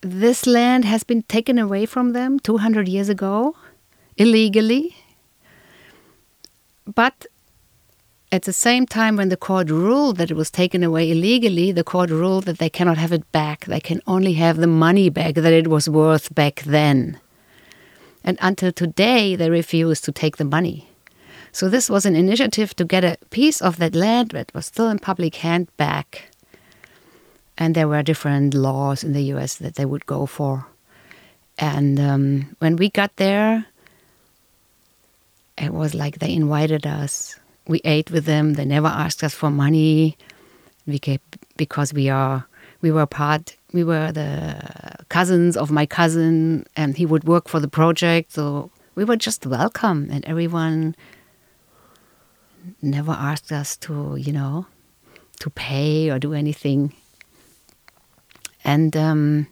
this 0.00 0.46
land 0.46 0.84
has 0.84 1.04
been 1.04 1.22
taken 1.22 1.58
away 1.58 1.86
from 1.86 2.12
them 2.12 2.38
200 2.38 2.88
years 2.88 3.08
ago, 3.08 3.56
illegally. 4.16 4.96
But 6.86 7.26
at 8.30 8.42
the 8.42 8.52
same 8.52 8.86
time, 8.86 9.16
when 9.16 9.28
the 9.28 9.36
court 9.36 9.70
ruled 9.70 10.16
that 10.16 10.30
it 10.30 10.36
was 10.36 10.50
taken 10.50 10.82
away 10.82 11.10
illegally, 11.10 11.72
the 11.72 11.84
court 11.84 12.10
ruled 12.10 12.44
that 12.44 12.58
they 12.58 12.68
cannot 12.68 12.98
have 12.98 13.12
it 13.12 13.30
back. 13.32 13.64
They 13.66 13.80
can 13.80 14.00
only 14.06 14.34
have 14.34 14.56
the 14.56 14.66
money 14.66 15.08
back 15.08 15.34
that 15.34 15.52
it 15.52 15.68
was 15.68 15.88
worth 15.88 16.34
back 16.34 16.62
then. 16.62 17.18
And 18.22 18.38
until 18.40 18.72
today, 18.72 19.36
they 19.36 19.50
refuse 19.50 20.00
to 20.02 20.12
take 20.12 20.36
the 20.36 20.44
money. 20.44 20.88
So, 21.54 21.68
this 21.68 21.88
was 21.88 22.04
an 22.04 22.16
initiative 22.16 22.74
to 22.74 22.84
get 22.84 23.04
a 23.04 23.16
piece 23.30 23.62
of 23.62 23.76
that 23.76 23.94
land 23.94 24.30
that 24.30 24.52
was 24.54 24.66
still 24.66 24.90
in 24.90 24.98
public 24.98 25.36
hand 25.36 25.68
back. 25.76 26.24
And 27.56 27.76
there 27.76 27.86
were 27.86 28.02
different 28.02 28.54
laws 28.54 29.04
in 29.04 29.12
the 29.12 29.22
US 29.34 29.54
that 29.58 29.76
they 29.76 29.84
would 29.84 30.04
go 30.04 30.26
for. 30.26 30.66
And 31.56 32.00
um, 32.00 32.56
when 32.58 32.74
we 32.74 32.90
got 32.90 33.14
there, 33.18 33.66
it 35.56 35.72
was 35.72 35.94
like 35.94 36.18
they 36.18 36.34
invited 36.34 36.88
us. 36.88 37.38
We 37.68 37.80
ate 37.84 38.10
with 38.10 38.24
them. 38.24 38.54
They 38.54 38.64
never 38.64 38.88
asked 38.88 39.22
us 39.22 39.32
for 39.32 39.48
money. 39.48 40.18
We 40.88 40.98
kept, 40.98 41.38
because 41.56 41.94
we 41.94 42.08
are 42.08 42.48
we 42.80 42.90
were 42.90 43.06
part 43.06 43.56
we 43.72 43.84
were 43.84 44.10
the 44.10 44.60
cousins 45.08 45.56
of 45.56 45.70
my 45.70 45.86
cousin 45.86 46.66
and 46.76 46.96
he 46.96 47.06
would 47.06 47.24
work 47.24 47.48
for 47.48 47.58
the 47.58 47.68
project 47.68 48.32
so 48.32 48.70
we 48.94 49.04
were 49.04 49.16
just 49.16 49.46
welcome 49.46 50.08
and 50.10 50.22
everyone 50.26 50.94
never 52.82 53.12
asked 53.12 53.52
us 53.52 53.76
to 53.76 54.16
you 54.16 54.32
know 54.32 54.66
to 55.40 55.50
pay 55.50 56.10
or 56.10 56.18
do 56.18 56.32
anything 56.32 56.92
and 58.64 58.96
um, 58.96 59.46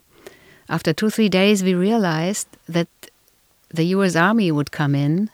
after 0.69 0.93
two 0.93 1.09
three 1.09 1.29
days 1.29 1.63
we 1.63 1.73
realized 1.73 2.47
that 2.67 2.87
the 3.73 3.85
us 3.85 4.15
army 4.15 4.51
would 4.51 4.71
come 4.71 4.95
in 4.95 5.29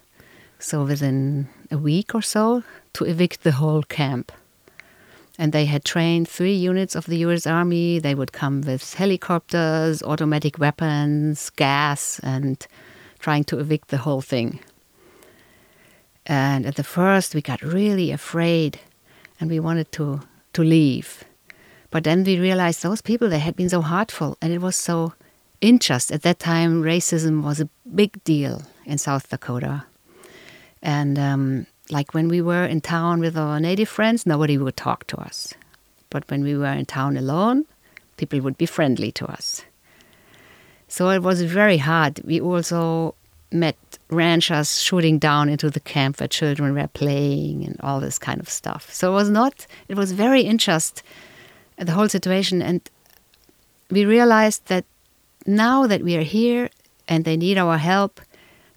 so 0.59 0.83
within 0.83 1.47
a 1.71 1.77
week 1.77 2.13
or 2.13 2.21
so, 2.21 2.63
to 2.93 3.05
evict 3.05 3.43
the 3.43 3.53
whole 3.53 3.83
camp. 3.83 4.31
And 5.37 5.53
they 5.53 5.65
had 5.65 5.85
trained 5.85 6.27
three 6.27 6.53
units 6.53 6.95
of 6.95 7.05
the 7.05 7.17
US 7.17 7.47
Army. 7.47 7.99
They 7.99 8.13
would 8.13 8.33
come 8.33 8.61
with 8.61 8.93
helicopters, 8.93 10.03
automatic 10.03 10.59
weapons, 10.59 11.49
gas, 11.51 12.19
and 12.19 12.65
trying 13.19 13.45
to 13.45 13.59
evict 13.59 13.87
the 13.87 13.97
whole 13.99 14.21
thing. 14.21 14.59
And 16.29 16.67
at 16.67 16.75
the 16.75 16.83
first, 16.83 17.33
we 17.33 17.41
got 17.41 17.63
really 17.63 18.11
afraid 18.11 18.79
and 19.39 19.49
we 19.49 19.59
wanted 19.59 19.91
to, 19.93 20.21
to 20.53 20.63
leave. 20.63 21.23
But 21.89 22.03
then 22.03 22.23
we 22.23 22.39
realized 22.39 22.83
those 22.83 23.01
people, 23.01 23.27
they 23.27 23.39
had 23.39 23.55
been 23.55 23.69
so 23.69 23.81
heartful 23.81 24.37
and 24.39 24.53
it 24.53 24.61
was 24.61 24.75
so 24.75 25.13
unjust. 25.59 26.11
At 26.11 26.21
that 26.21 26.37
time, 26.37 26.83
racism 26.83 27.41
was 27.41 27.59
a 27.59 27.67
big 27.95 28.23
deal 28.23 28.61
in 28.85 28.99
South 28.99 29.27
Dakota. 29.27 29.85
And 30.83 31.17
um, 31.17 31.65
like 31.89 32.13
when 32.13 32.27
we 32.27 32.43
were 32.43 32.63
in 32.63 32.81
town 32.81 33.21
with 33.21 33.35
our 33.35 33.59
native 33.59 33.89
friends, 33.89 34.27
nobody 34.27 34.55
would 34.55 34.77
talk 34.77 35.07
to 35.07 35.17
us. 35.17 35.55
But 36.11 36.29
when 36.29 36.43
we 36.43 36.55
were 36.55 36.71
in 36.71 36.85
town 36.85 37.17
alone, 37.17 37.65
people 38.17 38.39
would 38.41 38.57
be 38.57 38.67
friendly 38.67 39.11
to 39.13 39.25
us. 39.25 39.63
So 40.87 41.09
it 41.09 41.23
was 41.23 41.41
very 41.41 41.77
hard. 41.77 42.21
We 42.23 42.39
also 42.39 43.15
met 43.51 43.75
ranchers 44.09 44.81
shooting 44.81 45.19
down 45.19 45.49
into 45.49 45.69
the 45.69 45.79
camp 45.79 46.19
where 46.19 46.27
children 46.27 46.73
were 46.73 46.87
playing 46.87 47.65
and 47.65 47.79
all 47.81 47.99
this 47.99 48.19
kind 48.19 48.39
of 48.39 48.49
stuff. 48.49 48.93
So 48.93 49.11
it 49.11 49.15
was 49.15 49.29
not, 49.29 49.67
it 49.87 49.97
was 49.97 50.11
very 50.11 50.45
unjust, 50.45 51.03
uh, 51.77 51.83
the 51.83 51.93
whole 51.93 52.09
situation. 52.09 52.61
And 52.61 52.81
we 53.89 54.05
realized 54.05 54.67
that 54.67 54.85
now 55.45 55.87
that 55.87 56.03
we 56.03 56.15
are 56.15 56.23
here 56.23 56.69
and 57.07 57.25
they 57.25 57.37
need 57.37 57.57
our 57.57 57.77
help, 57.77 58.21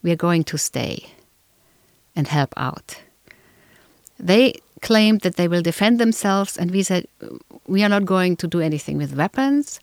we 0.02 0.10
are 0.10 0.16
going 0.16 0.44
to 0.44 0.58
stay 0.58 1.06
and 2.16 2.28
help 2.28 2.52
out. 2.56 3.00
They 4.18 4.54
claimed 4.80 5.20
that 5.20 5.36
they 5.36 5.48
will 5.48 5.62
defend 5.62 5.98
themselves, 5.98 6.56
and 6.56 6.70
we 6.70 6.82
said, 6.82 7.06
we 7.66 7.82
are 7.84 7.88
not 7.88 8.04
going 8.04 8.36
to 8.36 8.48
do 8.48 8.60
anything 8.60 8.98
with 8.98 9.14
weapons. 9.16 9.80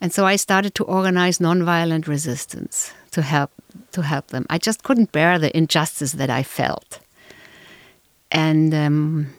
And 0.00 0.12
so 0.12 0.24
I 0.24 0.36
started 0.36 0.74
to 0.76 0.84
organize 0.84 1.38
nonviolent 1.38 2.06
resistance 2.06 2.92
to 3.10 3.22
help 3.22 3.50
to 3.92 4.02
help 4.02 4.28
them. 4.28 4.46
I 4.50 4.58
just 4.58 4.82
couldn't 4.82 5.12
bear 5.12 5.38
the 5.38 5.56
injustice 5.56 6.12
that 6.12 6.30
I 6.30 6.42
felt, 6.42 7.00
and 8.30 8.74
um, 8.74 9.34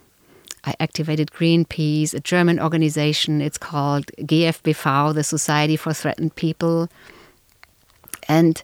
I 0.65 0.75
activated 0.79 1.31
Greenpeace, 1.31 2.13
a 2.13 2.19
German 2.19 2.59
organization. 2.59 3.41
It's 3.41 3.57
called 3.57 4.07
GFBV, 4.17 5.13
the 5.13 5.23
Society 5.23 5.77
for 5.77 5.93
Threatened 5.93 6.35
People, 6.35 6.89
and 8.27 8.61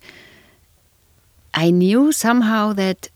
I 1.54 1.70
knew 1.70 2.12
somehow 2.12 2.74
that 2.74 3.10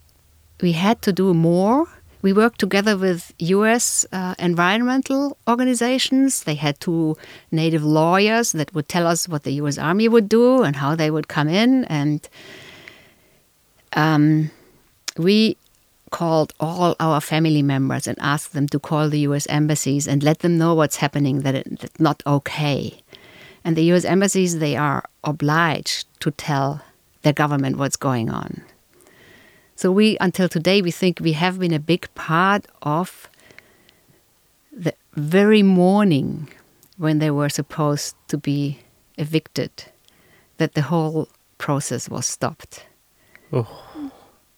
we 0.62 0.72
had 0.72 1.02
to 1.02 1.12
do 1.12 1.34
more. 1.34 1.88
We 2.22 2.34
worked 2.34 2.60
together 2.60 2.98
with 2.98 3.34
US 3.40 4.06
uh, 4.12 4.36
environmental 4.38 5.38
organizations. 5.48 6.44
They 6.44 6.56
had 6.56 6.80
two 6.80 7.18
native 7.52 7.84
lawyers 7.84 8.52
that 8.52 8.74
would 8.74 8.90
tell 8.90 9.08
us 9.08 9.28
what 9.28 9.44
the 9.44 9.54
US 9.54 9.78
Army 9.78 10.10
would 10.10 10.28
do 10.28 10.64
and 10.64 10.76
how 10.76 10.96
they 10.96 11.10
would 11.10 11.30
come 11.30 11.48
in. 11.48 11.86
And 11.86 12.28
um, 13.94 14.52
we 15.18 15.56
called 16.10 16.54
all 16.60 16.96
our 17.00 17.22
family 17.22 17.62
members 17.62 18.08
and 18.08 18.18
asked 18.20 18.54
them 18.54 18.68
to 18.68 18.80
call 18.80 19.10
the 19.10 19.20
US 19.22 19.48
embassies 19.48 20.08
and 20.08 20.22
let 20.22 20.40
them 20.40 20.58
know 20.58 20.74
what's 20.74 20.98
happening, 20.98 21.42
that 21.42 21.56
it's 21.56 22.00
not 22.00 22.22
okay. 22.28 23.02
And 23.64 23.76
the 23.76 23.94
US 23.94 24.04
embassies, 24.04 24.60
they 24.60 24.76
are 24.76 25.04
obliged 25.24 26.06
to 26.22 26.32
tell 26.32 26.82
their 27.22 27.34
government 27.34 27.78
what's 27.78 27.96
going 27.96 28.30
on. 28.30 28.64
So 29.80 29.94
we, 29.94 30.18
until 30.20 30.50
today, 30.50 30.82
we 30.82 30.92
think 30.92 31.22
we 31.22 31.32
have 31.32 31.58
been 31.58 31.72
a 31.72 31.80
big 31.80 32.14
part 32.14 32.66
of 32.82 33.30
the 34.74 34.94
very 35.14 35.64
morning 35.64 36.50
when 36.98 37.20
they 37.20 37.32
were 37.32 37.48
supposed 37.48 38.18
to 38.28 38.38
be 38.38 38.80
evicted, 39.18 39.72
that 40.58 40.74
the 40.74 40.82
whole 40.82 41.30
process 41.58 42.10
was 42.10 42.26
stopped. 42.26 42.88
Oh. 43.54 44.12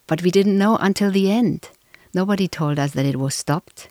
But 0.07 0.23
we 0.23 0.31
didn't 0.31 0.57
know 0.57 0.77
until 0.77 1.11
the 1.11 1.29
end. 1.29 1.69
Nobody 2.15 2.47
told 2.47 2.79
us 2.79 2.93
that 2.93 3.05
it 3.05 3.17
was 3.17 3.35
stopped. 3.35 3.89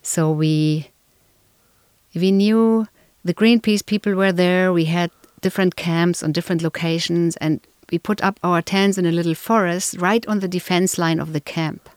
So 0.00 0.32
we 0.32 0.88
we 2.14 2.32
knew 2.32 2.88
the 3.24 3.34
Greenpeace 3.34 3.84
people 3.84 4.14
were 4.14 4.32
there. 4.32 4.72
We 4.72 4.86
had 4.86 5.10
different 5.42 5.76
camps 5.76 6.22
on 6.22 6.32
different 6.32 6.62
locations, 6.62 7.36
and 7.36 7.60
we 7.90 7.98
put 7.98 8.22
up 8.22 8.38
our 8.42 8.62
tents 8.62 8.98
in 8.98 9.06
a 9.06 9.12
little 9.12 9.34
forest 9.34 9.96
right 9.98 10.26
on 10.26 10.40
the 10.40 10.48
defense 10.48 10.98
line 10.98 11.20
of 11.20 11.32
the 11.32 11.40
camp. 11.40 11.88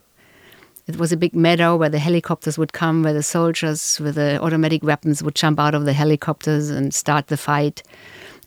It 0.88 0.98
was 0.98 1.12
a 1.12 1.18
big 1.18 1.36
meadow 1.36 1.76
where 1.76 1.90
the 1.90 2.00
helicopters 2.00 2.58
would 2.58 2.74
come, 2.74 3.04
where 3.04 3.14
the 3.14 3.24
soldiers 3.24 4.00
with 4.00 4.16
the 4.16 4.42
automatic 4.42 4.84
weapons 4.84 5.22
would 5.24 5.36
jump 5.36 5.60
out 5.60 5.76
of 5.76 5.86
the 5.86 5.94
helicopters 5.94 6.70
and 6.70 6.94
start 6.94 7.28
the 7.28 7.38
fight. 7.38 7.84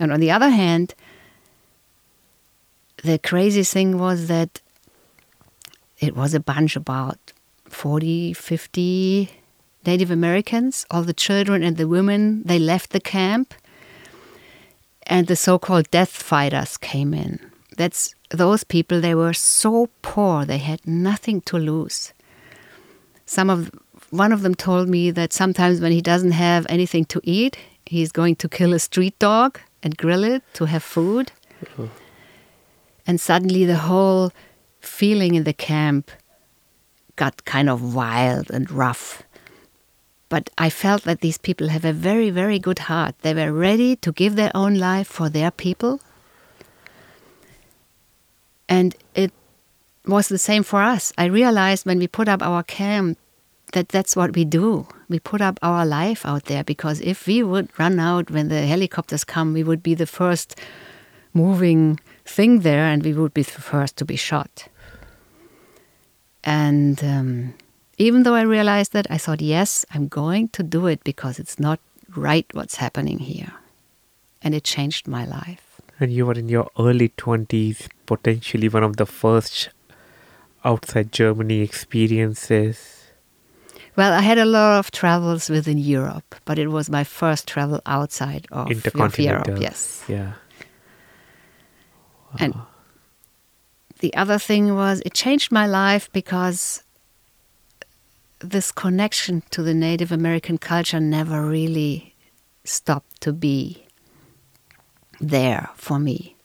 And 0.01 0.13
on 0.13 0.21
the 0.21 0.31
other 0.31 0.51
hand, 0.51 0.95
the 3.03 3.19
crazy 3.19 3.63
thing 3.63 3.99
was 3.99 4.27
that 4.29 4.61
it 6.01 6.17
was 6.17 6.35
a 6.35 6.41
bunch 6.41 6.77
about 6.77 7.33
40, 7.67 8.33
50 8.33 9.31
Native 9.87 10.11
Americans. 10.11 10.87
All 10.91 11.03
the 11.03 11.13
children 11.13 11.63
and 11.63 11.77
the 11.77 11.89
women, 11.89 12.43
they 12.45 12.59
left 12.59 12.91
the 12.91 13.01
camp 13.01 13.55
and 15.07 15.27
the 15.27 15.37
so-called 15.37 15.91
death 15.91 16.11
fighters 16.11 16.77
came 16.77 17.13
in. 17.15 17.39
That's 17.77 18.15
those 18.31 18.65
people. 18.65 19.01
They 19.01 19.15
were 19.15 19.33
so 19.33 19.89
poor; 20.03 20.45
they 20.45 20.59
had 20.59 20.87
nothing 20.87 21.41
to 21.43 21.59
lose. 21.59 22.13
Some 23.27 23.51
of 23.51 23.71
one 24.11 24.33
of 24.33 24.43
them 24.43 24.55
told 24.55 24.89
me 24.89 25.11
that 25.11 25.33
sometimes 25.33 25.81
when 25.81 25.91
he 25.91 26.01
doesn't 26.01 26.33
have 26.33 26.67
anything 26.69 27.05
to 27.07 27.21
eat, 27.25 27.59
he's 27.87 28.13
going 28.13 28.37
to 28.37 28.49
kill 28.49 28.73
a 28.73 28.79
street 28.79 29.19
dog 29.19 29.59
and 29.83 29.97
grill 29.97 30.23
it 30.23 30.43
to 30.55 30.67
have 30.67 30.85
food. 30.85 31.33
Uh-huh. 31.63 31.89
And 33.07 33.21
suddenly, 33.21 33.65
the 33.65 33.79
whole 33.79 34.33
feeling 34.81 35.35
in 35.35 35.45
the 35.45 35.53
camp 35.53 36.11
got 37.17 37.45
kind 37.45 37.69
of 37.69 37.95
wild 37.95 38.51
and 38.51 38.71
rough. 38.71 39.24
But 40.35 40.51
I 40.59 40.69
felt 40.69 41.05
that 41.05 41.21
these 41.21 41.39
people 41.39 41.69
have 41.69 41.85
a 41.85 41.93
very, 41.93 42.29
very 42.29 42.59
good 42.59 42.81
heart. 42.91 43.15
They 43.23 43.35
were 43.35 43.53
ready 43.53 43.95
to 43.95 44.11
give 44.11 44.35
their 44.35 44.51
own 44.53 44.75
life 44.75 45.07
for 45.07 45.29
their 45.29 45.53
people. 45.53 46.01
And 48.69 48.97
it 49.15 49.33
was 50.05 50.27
the 50.27 50.39
same 50.39 50.65
for 50.65 50.83
us. 50.83 51.13
I 51.17 51.27
realized 51.27 51.87
when 51.87 52.01
we 52.01 52.09
put 52.09 52.27
up 52.27 52.43
our 52.43 52.65
camp 52.65 53.17
that 53.75 53.91
that's 53.91 54.17
what 54.17 54.35
we 54.35 54.45
do. 54.45 54.89
We 55.09 55.21
put 55.21 55.41
up 55.41 55.61
our 55.63 55.87
life 55.87 56.27
out 56.27 56.47
there 56.47 56.65
because 56.65 57.01
if 57.01 57.29
we 57.29 57.45
would 57.45 57.69
run 57.79 58.01
out 58.01 58.29
when 58.29 58.49
the 58.49 58.67
helicopters 58.67 59.23
come, 59.23 59.53
we 59.53 59.63
would 59.63 59.85
be 59.85 59.95
the 59.95 60.05
first 60.21 60.59
moving 61.33 62.01
thing 62.25 62.63
there 62.63 62.87
and 62.87 63.05
we 63.05 63.13
would 63.13 63.35
be 63.35 63.45
the 63.45 63.63
first 63.63 63.97
to 63.99 64.05
be 64.05 64.17
shot. 64.17 64.67
And 66.43 67.05
um, 67.05 67.55
even 67.99 68.23
though 68.23 68.35
I 68.35 68.43
realized 68.43 68.93
that, 68.93 69.07
I 69.11 69.19
thought, 69.19 69.41
yes, 69.41 69.85
I'm 69.93 70.09
going 70.09 70.49
to 70.49 70.63
do 70.63 70.87
it 70.87 71.03
because 71.05 71.39
it's 71.39 71.59
not 71.59 71.81
right 72.17 72.47
what's 72.53 72.77
happening 72.77 73.19
here. 73.19 73.53
And 74.43 74.55
it 74.55 74.65
changed 74.65 75.09
my 75.09 75.25
life. 75.25 75.81
And 75.99 76.13
you 76.13 76.27
were 76.27 76.35
in 76.35 76.49
your 76.49 76.69
early 76.79 77.11
20s, 77.11 77.89
potentially 78.07 78.69
one 78.69 78.83
of 78.83 78.97
the 78.97 79.07
first 79.07 79.71
outside 80.65 81.13
Germany 81.13 81.61
experiences. 81.61 83.05
Well, 83.97 84.13
I 84.13 84.21
had 84.21 84.39
a 84.39 84.45
lot 84.45 84.79
of 84.79 84.91
travels 84.91 85.49
within 85.49 85.79
Europe, 85.79 86.35
but 86.45 86.59
it 86.59 86.69
was 86.69 86.91
my 86.91 87.05
first 87.05 87.47
travel 87.47 87.81
outside 87.87 88.47
of, 88.51 88.71
Europe. 89.19 89.59
Yes. 89.61 90.03
Yeah. 90.09 90.33
Wow. 92.33 92.37
And 92.41 92.55
the 94.01 94.13
other 94.15 94.39
thing 94.39 94.75
was 94.75 95.01
it 95.07 95.15
changed 95.15 95.53
my 95.53 95.67
life 95.67 96.11
because 96.13 96.84
this 98.41 98.73
connection 98.73 99.43
to 99.51 99.63
the 99.63 99.75
Native 99.75 100.13
American 100.13 100.59
culture 100.59 101.01
never 101.01 101.47
really 101.47 102.15
stopped 102.65 103.21
to 103.23 103.33
be 103.33 103.87
there 105.21 105.71
for 105.77 105.99
me. 105.99 106.37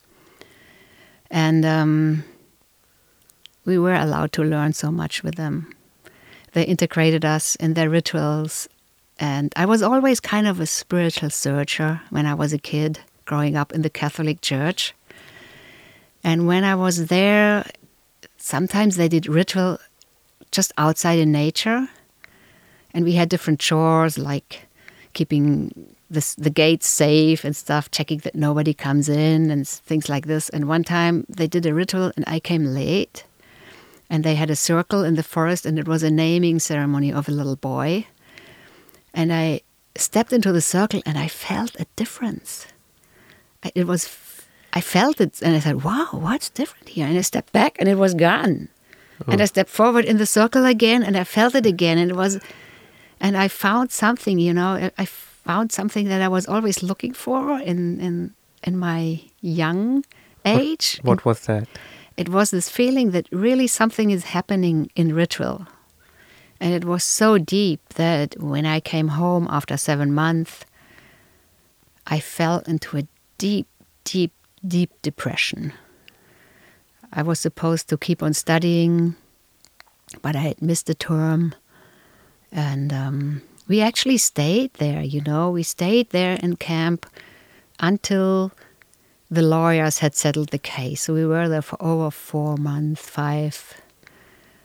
And 1.32 1.66
um, 1.66 2.24
we 3.66 3.78
were 3.78 3.94
allowed 3.94 4.32
to 4.34 4.44
learn 4.44 4.74
so 4.74 4.92
much 4.92 5.24
with 5.24 5.36
them. 5.36 5.74
They 6.54 6.64
integrated 6.64 7.24
us 7.24 7.56
in 7.56 7.74
their 7.74 7.90
rituals. 7.90 8.68
And 9.20 9.54
I 9.56 9.66
was 9.66 9.82
always 9.82 10.20
kind 10.20 10.48
of 10.48 10.60
a 10.60 10.66
spiritual 10.66 11.30
searcher 11.30 12.02
when 12.10 12.26
I 12.26 12.34
was 12.34 12.54
a 12.54 12.58
kid, 12.58 13.00
growing 13.26 13.56
up 13.56 13.74
in 13.74 13.82
the 13.82 13.90
Catholic 13.90 14.42
Church. 14.42 14.94
And 16.24 16.48
when 16.48 16.64
I 16.64 16.76
was 16.76 17.08
there, 17.08 17.66
sometimes 18.38 18.96
they 18.96 19.08
did 19.08 19.28
ritual 19.28 19.78
just 20.52 20.72
outside 20.78 21.20
in 21.20 21.32
nature. 21.32 21.90
And 22.94 23.06
we 23.06 23.14
had 23.14 23.30
different 23.30 23.60
chores 23.60 24.18
like 24.18 24.68
keeping 25.14 25.96
the 26.10 26.50
gates 26.50 26.88
safe 26.88 27.44
and 27.44 27.56
stuff, 27.56 27.92
checking 27.92 28.20
that 28.20 28.34
nobody 28.34 28.74
comes 28.74 29.10
in 29.10 29.52
and 29.52 29.68
things 29.68 30.10
like 30.10 30.26
this. 30.26 30.50
And 30.50 30.68
one 30.68 30.84
time 30.84 31.26
they 31.30 31.48
did 31.48 31.66
a 31.66 31.74
ritual 31.74 32.12
and 32.16 32.26
I 32.28 32.40
came 32.40 32.66
late. 32.66 33.26
And 34.10 34.24
they 34.24 34.34
had 34.34 34.50
a 34.50 34.56
circle 34.56 35.04
in 35.04 35.14
the 35.16 35.24
forest 35.24 35.68
and 35.68 35.78
it 35.78 35.88
was 35.88 36.02
a 36.02 36.10
naming 36.10 36.58
ceremony 36.58 37.14
of 37.14 37.30
a 37.30 37.32
little 37.32 37.56
boy. 37.56 38.08
And 39.14 39.32
I 39.32 39.62
stepped 39.96 40.34
into 40.34 40.52
the 40.52 40.62
circle 40.62 41.04
and 41.06 41.16
I 41.16 41.28
felt 41.28 41.76
a 41.80 41.86
difference. 41.96 42.66
It 43.76 43.86
was, 43.86 44.10
I 44.74 44.82
felt 44.82 45.22
it 45.22 45.42
and 45.44 45.56
I 45.56 45.60
said, 45.60 45.84
wow, 45.84 46.08
what's 46.12 46.50
different 46.50 46.90
here? 46.90 47.06
And 47.06 47.20
I 47.20 47.22
stepped 47.22 47.54
back 47.54 47.76
and 47.80 47.88
it 47.88 48.00
was 48.00 48.16
gone. 48.16 48.70
Oh. 49.28 49.32
And 49.32 49.42
I 49.42 49.46
stepped 49.46 49.70
forward 49.70 50.06
in 50.06 50.18
the 50.18 50.26
circle 50.26 50.66
again 50.66 51.04
and 51.04 51.18
I 51.18 51.24
felt 51.24 51.56
it 51.56 51.66
again. 51.66 51.98
And 51.98 52.12
it 52.12 52.16
was, 52.16 52.40
and 53.20 53.36
I 53.38 53.48
found 53.48 53.92
something, 53.92 54.40
you 54.40 54.54
know, 54.54 54.90
I 54.98 55.06
found 55.06 55.72
something 55.72 56.08
that 56.08 56.22
I 56.22 56.28
was 56.28 56.48
always 56.48 56.84
looking 56.84 57.14
for 57.14 57.60
in 57.60 58.00
in 58.00 58.34
in 58.64 58.78
my 58.78 59.22
young 59.42 60.04
age. 60.46 61.00
What, 61.02 61.18
what 61.18 61.26
was 61.26 61.46
that? 61.46 61.68
It 62.18 62.30
was 62.30 62.52
this 62.52 62.70
feeling 62.70 63.12
that 63.12 63.28
really 63.32 63.68
something 63.68 64.12
is 64.12 64.26
happening 64.26 64.90
in 64.96 65.16
ritual. 65.16 65.66
And 66.60 66.74
it 66.74 66.84
was 66.84 67.04
so 67.04 67.38
deep 67.38 67.80
that 67.96 68.36
when 68.40 68.66
I 68.66 68.82
came 68.82 69.10
home 69.10 69.48
after 69.50 69.78
seven 69.78 70.14
months, 70.14 70.66
I 72.06 72.20
fell 72.20 72.60
into 72.68 72.98
a 72.98 73.08
deep, 73.38 73.68
deep, 74.04 74.34
deep 74.68 74.92
depression. 75.02 75.72
I 77.12 77.24
was 77.24 77.40
supposed 77.40 77.90
to 77.90 77.98
keep 77.98 78.22
on 78.22 78.34
studying, 78.34 79.16
but 80.22 80.36
I 80.36 80.40
had 80.40 80.62
missed 80.62 80.86
the 80.86 80.94
term. 80.94 81.56
And 82.52 82.94
um, 82.94 83.42
we 83.68 83.82
actually 83.82 84.18
stayed 84.18 84.74
there, 84.76 85.02
you 85.02 85.22
know, 85.22 85.52
we 85.52 85.64
stayed 85.64 86.10
there 86.10 86.38
in 86.42 86.56
camp 86.56 87.06
until 87.80 88.52
the 89.32 89.42
lawyers 89.42 90.00
had 90.00 90.16
settled 90.16 90.50
the 90.50 90.58
case. 90.58 91.04
So 91.04 91.14
we 91.14 91.26
were 91.26 91.48
there 91.48 91.62
for 91.62 91.82
over 91.82 92.10
four 92.10 92.58
months, 92.58 93.02
five. 93.02 93.80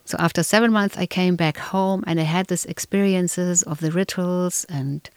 So 0.07 0.17
after 0.19 0.43
seven 0.43 0.73
months, 0.73 0.97
I 0.97 1.07
came 1.07 1.37
back 1.37 1.59
home 1.59 2.05
and 2.07 2.19
I 2.19 2.25
had 2.25 2.47
these 2.47 2.65
experiences 2.65 3.63
of 3.63 3.81
the 3.81 3.91
rituals 3.91 4.65
and 4.69 5.09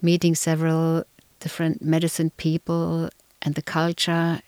meeting 0.00 0.34
several 0.34 1.04
different 1.40 1.82
medicine 1.82 2.30
people 2.36 3.10
and 3.42 3.54
the 3.54 3.62
culture 3.62 4.40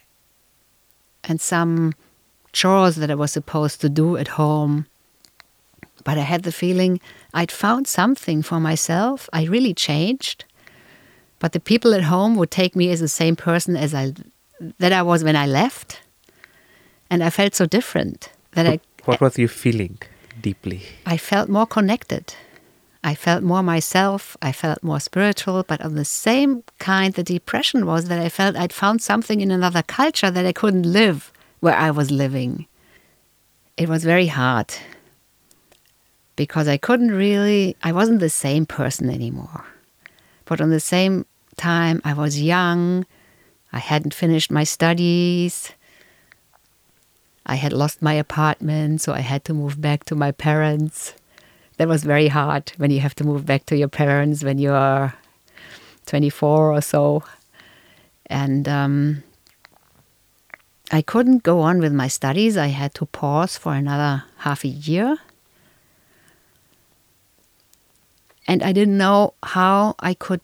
and 1.24 1.40
some 1.40 1.92
chores 2.52 2.96
that 2.96 3.10
I 3.10 3.14
was 3.14 3.32
supposed 3.32 3.80
to 3.80 3.88
do 3.88 4.16
at 4.16 4.28
home. 4.28 4.86
But 6.04 6.18
I 6.18 6.22
had 6.22 6.42
the 6.42 6.52
feeling 6.52 7.00
I'd 7.34 7.52
found 7.52 7.86
something 7.86 8.42
for 8.42 8.58
myself. 8.58 9.28
I 9.32 9.44
really 9.44 9.74
changed. 9.74 10.44
But 11.38 11.52
the 11.52 11.60
people 11.60 11.94
at 11.94 12.04
home 12.04 12.36
would 12.36 12.50
take 12.50 12.74
me 12.76 12.90
as 12.90 13.00
the 13.00 13.08
same 13.08 13.36
person 13.36 13.76
as 13.76 13.94
I 13.94 14.14
that 14.78 14.92
I 14.92 15.02
was 15.02 15.24
when 15.24 15.36
I 15.36 15.46
left. 15.46 16.00
And 17.10 17.22
I 17.24 17.30
felt 17.30 17.54
so 17.54 17.66
different 17.66 18.30
that 18.52 18.66
what, 18.66 18.74
I 18.74 18.80
What 19.04 19.20
was 19.20 19.38
you 19.38 19.48
feeling 19.48 19.98
deeply? 20.40 20.82
I 21.06 21.16
felt 21.16 21.48
more 21.48 21.66
connected. 21.66 22.34
I 23.02 23.14
felt 23.14 23.42
more 23.42 23.62
myself. 23.62 24.36
I 24.42 24.52
felt 24.52 24.82
more 24.82 25.00
spiritual, 25.00 25.62
but 25.62 25.80
on 25.80 25.94
the 25.94 26.04
same 26.04 26.62
kind, 26.78 27.14
the 27.14 27.22
depression 27.22 27.86
was 27.86 28.08
that 28.08 28.18
I 28.18 28.28
felt 28.28 28.56
I'd 28.56 28.72
found 28.72 29.00
something 29.00 29.40
in 29.40 29.50
another 29.50 29.82
culture 29.82 30.30
that 30.30 30.44
I 30.44 30.52
couldn't 30.52 30.92
live 30.92 31.32
where 31.60 31.76
I 31.76 31.90
was 31.90 32.10
living. 32.10 32.66
It 33.76 33.88
was 33.88 34.04
very 34.04 34.26
hard 34.26 34.74
because 36.36 36.68
I 36.68 36.76
couldn't 36.76 37.10
really, 37.10 37.76
I 37.82 37.92
wasn't 37.92 38.20
the 38.20 38.30
same 38.30 38.66
person 38.66 39.08
anymore. 39.08 39.64
But 40.44 40.60
on 40.60 40.70
the 40.70 40.80
same 40.80 41.24
time, 41.56 42.00
I 42.04 42.12
was 42.12 42.40
young, 42.40 43.06
I 43.72 43.78
hadn't 43.78 44.14
finished 44.14 44.50
my 44.50 44.64
studies, 44.64 45.72
I 47.46 47.56
had 47.56 47.72
lost 47.72 48.02
my 48.02 48.14
apartment, 48.14 49.00
so 49.00 49.12
I 49.12 49.20
had 49.20 49.44
to 49.46 49.54
move 49.54 49.80
back 49.80 50.04
to 50.04 50.14
my 50.14 50.32
parents. 50.32 51.14
That 51.80 51.88
was 51.88 52.04
very 52.04 52.28
hard 52.28 52.72
when 52.76 52.90
you 52.90 53.00
have 53.00 53.14
to 53.14 53.24
move 53.24 53.46
back 53.46 53.64
to 53.66 53.74
your 53.76 53.88
parents 53.88 54.44
when 54.44 54.58
you 54.58 54.70
are 54.70 55.14
24 56.04 56.74
or 56.74 56.82
so. 56.82 57.22
And 58.26 58.68
um, 58.68 59.22
I 60.92 61.00
couldn't 61.00 61.42
go 61.42 61.60
on 61.60 61.78
with 61.78 61.94
my 61.94 62.06
studies. 62.06 62.58
I 62.58 62.66
had 62.66 62.92
to 62.96 63.06
pause 63.06 63.56
for 63.56 63.72
another 63.72 64.24
half 64.36 64.62
a 64.62 64.68
year 64.68 65.16
And 68.50 68.64
I 68.64 68.72
didn't 68.72 68.98
know 68.98 69.34
how 69.44 69.94
I 70.00 70.12
could 70.12 70.40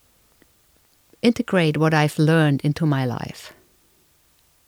integrate 1.23 1.77
what 1.77 1.93
I've 1.93 2.21
learned 2.21 2.61
into 2.63 2.87
my 2.87 3.05
life. 3.05 3.53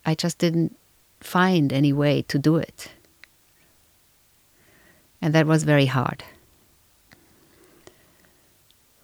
I 0.05 0.13
just 0.13 0.39
didn't 0.39 0.75
find 1.21 1.71
any 1.71 1.93
way 1.93 2.21
to 2.23 2.37
do 2.37 2.57
it. 2.57 2.91
And 5.21 5.33
that 5.33 5.47
was 5.47 5.63
very 5.63 5.85
hard. 5.85 6.25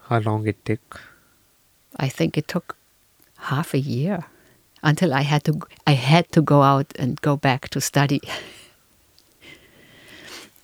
How 0.07 0.19
long 0.19 0.47
it 0.47 0.63
took? 0.65 1.01
I 1.97 2.09
think 2.09 2.37
it 2.37 2.47
took 2.47 2.75
half 3.37 3.73
a 3.73 3.79
year 3.79 4.25
until 4.83 5.13
I 5.13 5.21
had 5.21 5.43
to 5.45 5.59
I 5.87 5.93
had 5.93 6.31
to 6.33 6.41
go 6.41 6.61
out 6.61 6.93
and 6.99 7.19
go 7.21 7.35
back 7.35 7.69
to 7.69 7.81
study. 7.81 8.21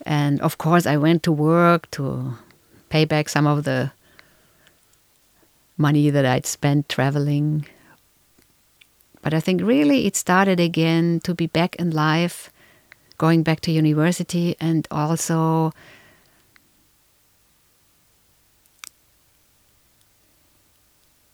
and 0.06 0.40
of 0.42 0.58
course 0.58 0.86
I 0.86 0.98
went 0.98 1.24
to 1.24 1.32
work 1.32 1.90
to 1.92 2.36
pay 2.90 3.06
back 3.06 3.30
some 3.30 3.48
of 3.48 3.64
the 3.64 3.92
money 5.78 6.12
that 6.12 6.26
I'd 6.26 6.46
spent 6.46 6.88
traveling. 6.88 7.66
But 9.24 9.34
I 9.34 9.40
think 9.40 9.62
really 9.62 10.06
it 10.06 10.16
started 10.16 10.60
again 10.60 11.20
to 11.24 11.34
be 11.34 11.48
back 11.48 11.76
in 11.78 11.90
life, 11.90 12.52
going 13.18 13.42
back 13.42 13.62
to 13.62 13.72
university, 13.72 14.56
and 14.60 14.88
also 14.92 15.74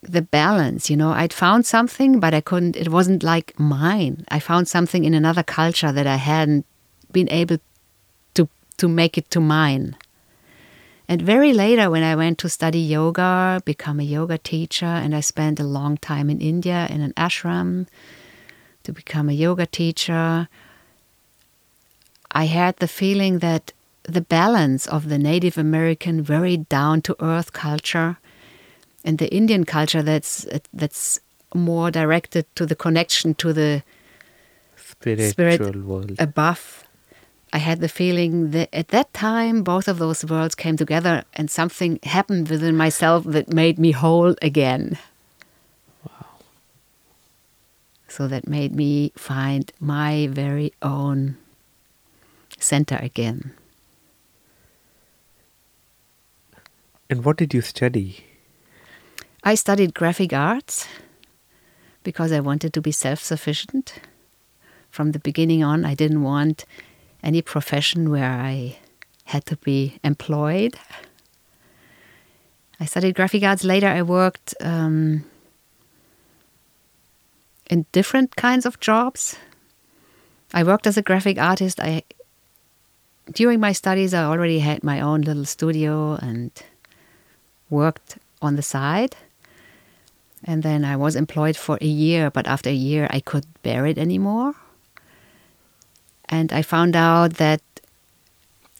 the 0.08 0.22
balance. 0.22 0.90
You 0.90 0.98
know, 0.98 1.12
I'd 1.12 1.34
found 1.34 1.66
something, 1.66 2.20
but 2.20 2.34
I 2.34 2.42
couldn't, 2.42 2.76
it 2.76 2.90
wasn't 2.90 3.24
like 3.24 3.58
mine. 3.60 4.26
I 4.30 4.40
found 4.40 4.68
something 4.68 5.04
in 5.04 5.14
another 5.14 5.44
culture 5.44 5.92
that 5.92 6.08
I 6.08 6.16
hadn't 6.16 6.66
been 7.12 7.30
able 7.30 7.58
to, 8.36 8.50
to 8.78 8.88
make 8.88 9.18
it 9.18 9.30
to 9.32 9.40
mine. 9.40 9.96
And 11.10 11.22
very 11.22 11.54
later, 11.54 11.90
when 11.90 12.04
I 12.04 12.16
went 12.16 12.38
to 12.40 12.50
study 12.50 12.80
yoga, 12.80 13.62
become 13.64 14.00
a 14.00 14.04
yoga 14.04 14.38
teacher, 14.38 14.86
and 14.86 15.16
I 15.16 15.22
spent 15.22 15.60
a 15.60 15.64
long 15.64 15.98
time 15.98 16.30
in 16.30 16.42
India 16.42 16.88
in 16.90 17.02
an 17.02 17.14
ashram 17.14 17.88
to 18.84 18.92
become 18.92 19.30
a 19.30 19.34
yoga 19.34 19.66
teacher, 19.66 20.50
I 22.32 22.46
had 22.46 22.78
the 22.78 22.90
feeling 22.90 23.40
that 23.40 23.72
the 24.04 24.22
balance 24.22 24.86
of 24.86 25.08
the 25.08 25.18
Native 25.18 25.58
American, 25.58 26.22
very 26.22 26.58
down 26.58 27.02
to 27.04 27.16
earth 27.24 27.54
culture 27.54 28.18
and 29.04 29.18
the 29.18 29.34
Indian 29.34 29.64
culture 29.64 30.02
that's 30.02 30.46
that's 30.74 31.20
more 31.54 31.92
directed 31.92 32.46
to 32.56 32.66
the 32.66 32.76
connection 32.76 33.34
to 33.36 33.54
the 33.54 33.84
Spiritual 34.76 35.30
spirit 35.30 35.76
world. 35.86 36.16
above. 36.20 36.84
I 37.54 37.60
had 37.60 37.80
the 37.80 37.88
feeling 37.88 38.52
that 38.52 38.70
at 38.74 38.90
that 38.90 39.14
time 39.14 39.64
both 39.64 39.88
of 39.88 40.00
those 40.00 40.26
worlds 40.26 40.56
came 40.56 40.76
together 40.76 41.24
and 41.34 41.50
something 41.50 42.00
happened 42.04 42.50
within 42.50 42.76
myself 42.76 43.24
that 43.26 43.54
made 43.54 43.80
me 43.80 43.92
whole 43.92 44.36
again. 44.42 44.98
Wow. 46.04 46.26
So 48.10 48.28
that 48.28 48.48
made 48.48 48.76
me 48.76 49.14
find 49.16 49.72
my 49.80 50.28
very 50.30 50.74
own 50.82 51.38
center 52.60 53.00
again. 53.02 53.54
and 57.10 57.24
what 57.24 57.38
did 57.38 57.54
you 57.54 57.62
study? 57.62 58.27
I 59.44 59.56
studied 59.56 59.94
graphic 59.94 60.34
arts 60.34 60.88
because 62.04 62.32
I 62.32 62.40
wanted 62.40 62.74
to 62.74 62.82
be 62.82 62.92
self 62.92 63.20
sufficient. 63.22 63.94
From 64.90 65.12
the 65.12 65.20
beginning 65.20 65.64
on, 65.64 65.86
I 65.86 65.94
didn't 65.94 66.24
want 66.24 66.66
any 67.22 67.42
profession 67.42 68.10
where 68.10 68.32
I 68.32 68.78
had 69.26 69.46
to 69.46 69.58
be 69.58 70.00
employed. 70.04 70.76
I 72.80 72.86
studied 72.86 73.16
graphic 73.16 73.44
arts. 73.44 73.64
Later, 73.64 73.88
I 73.88 74.02
worked 74.02 74.56
um, 74.62 75.26
in 77.70 77.86
different 77.92 78.36
kinds 78.36 78.66
of 78.66 78.80
jobs. 78.80 79.36
I 80.54 80.64
worked 80.64 80.88
as 80.88 80.98
a 80.98 81.02
graphic 81.02 81.38
artist. 81.38 81.80
I 81.80 82.04
during 83.32 83.60
my 83.60 83.74
studies, 83.74 84.14
I 84.14 84.24
already 84.24 84.60
had 84.60 84.84
my 84.84 85.02
own 85.02 85.22
little 85.22 85.46
studio 85.46 86.16
and 86.16 86.52
worked 87.70 88.18
on 88.42 88.56
the 88.56 88.62
side. 88.62 89.16
And 90.48 90.64
then 90.64 90.86
I 90.86 90.96
was 90.96 91.18
employed 91.18 91.58
for 91.58 91.78
a 91.82 91.86
year, 91.86 92.32
but 92.32 92.48
after 92.48 92.70
a 92.70 92.74
year, 92.74 93.08
I 93.12 93.20
couldn't 93.20 93.62
bear 93.64 93.86
it 93.86 93.98
anymore. 93.98 94.56
And 96.30 96.54
I 96.54 96.62
found 96.62 96.96
out 96.96 97.34
that 97.34 97.62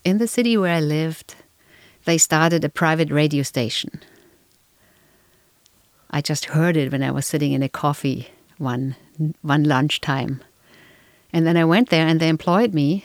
in 0.06 0.18
the 0.18 0.28
city 0.28 0.56
where 0.56 0.74
I 0.74 0.80
lived, 0.80 1.36
they 2.06 2.18
started 2.18 2.64
a 2.64 2.70
private 2.70 3.12
radio 3.12 3.44
station. 3.44 4.02
I 6.10 6.22
just 6.22 6.46
heard 6.46 6.78
it 6.78 6.94
when 6.94 7.04
I 7.04 7.12
was 7.12 7.26
sitting 7.26 7.52
in 7.52 7.62
a 7.62 7.70
coffee 7.70 8.30
one 8.58 8.96
one 9.42 9.64
lunchtime. 9.66 10.42
And 11.34 11.46
then 11.46 11.58
I 11.58 11.66
went 11.66 11.90
there 11.90 12.08
and 12.08 12.20
they 12.20 12.30
employed 12.30 12.74
me. 12.74 13.04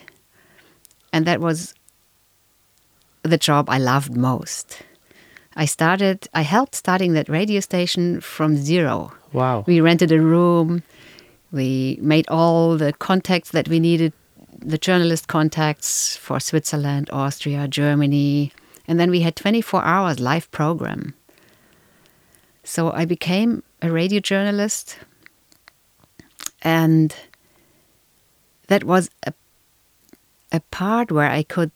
And 1.13 1.27
that 1.27 1.41
was 1.41 1.75
the 3.23 3.39
job 3.39 3.69
I 3.69 3.79
loved 3.79 4.17
most. 4.17 4.83
I 5.57 5.67
started 5.67 6.29
I 6.35 6.43
helped 6.43 6.75
starting 6.75 7.13
that 7.13 7.29
radio 7.29 7.61
station 7.61 8.21
from 8.21 8.57
zero. 8.57 9.13
Wow. 9.33 9.65
We 9.67 9.81
rented 9.81 10.13
a 10.13 10.21
room. 10.21 10.83
We 11.51 11.99
made 12.01 12.27
all 12.29 12.77
the 12.79 12.93
contacts 12.95 13.51
that 13.51 13.69
we 13.69 13.79
needed, 13.79 14.13
the 14.59 14.79
journalist 14.79 15.29
contacts 15.29 16.17
for 16.17 16.41
Switzerland, 16.41 17.11
Austria, 17.13 17.69
Germany. 17.69 18.53
And 18.89 18.99
then 18.99 19.11
we 19.11 19.21
had 19.21 19.37
24 19.37 19.85
hours 19.85 20.19
live 20.19 20.51
program. 20.51 21.15
So 22.65 22.91
I 22.91 23.05
became 23.05 23.63
a 23.83 23.91
radio 23.91 24.21
journalist. 24.21 24.97
And 26.63 27.15
that 28.69 28.85
was 28.85 29.11
a, 29.27 29.35
a 30.53 30.61
part 30.71 31.13
where 31.13 31.31
I 31.31 31.43
could, 31.43 31.71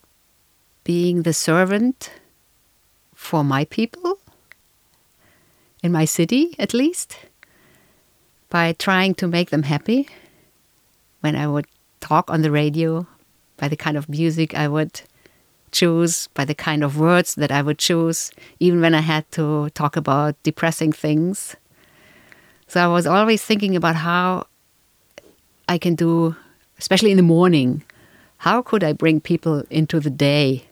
being 0.84 1.22
the 1.22 1.34
servant 1.34 2.10
for 3.26 3.42
my 3.42 3.64
people, 3.64 4.20
in 5.82 5.90
my 5.90 6.04
city 6.04 6.54
at 6.60 6.72
least, 6.72 7.16
by 8.50 8.72
trying 8.72 9.14
to 9.14 9.26
make 9.26 9.50
them 9.50 9.64
happy. 9.64 10.08
When 11.22 11.34
I 11.34 11.48
would 11.48 11.66
talk 11.98 12.30
on 12.30 12.42
the 12.42 12.52
radio, 12.52 13.06
by 13.56 13.66
the 13.66 13.76
kind 13.76 13.96
of 13.96 14.08
music 14.08 14.54
I 14.54 14.68
would 14.68 15.02
choose, 15.72 16.28
by 16.38 16.44
the 16.44 16.54
kind 16.54 16.84
of 16.84 17.00
words 17.00 17.34
that 17.34 17.50
I 17.50 17.62
would 17.62 17.78
choose, 17.78 18.30
even 18.60 18.80
when 18.80 18.94
I 18.94 19.00
had 19.00 19.28
to 19.32 19.70
talk 19.70 19.96
about 19.96 20.40
depressing 20.44 20.92
things. 20.92 21.56
So 22.68 22.78
I 22.78 22.86
was 22.86 23.08
always 23.08 23.42
thinking 23.42 23.74
about 23.74 23.96
how 23.96 24.46
I 25.68 25.78
can 25.78 25.96
do, 25.96 26.36
especially 26.78 27.10
in 27.10 27.16
the 27.16 27.26
morning, 27.26 27.82
how 28.38 28.62
could 28.62 28.84
I 28.84 28.92
bring 28.92 29.20
people 29.20 29.64
into 29.68 29.98
the 29.98 30.10
day 30.10 30.66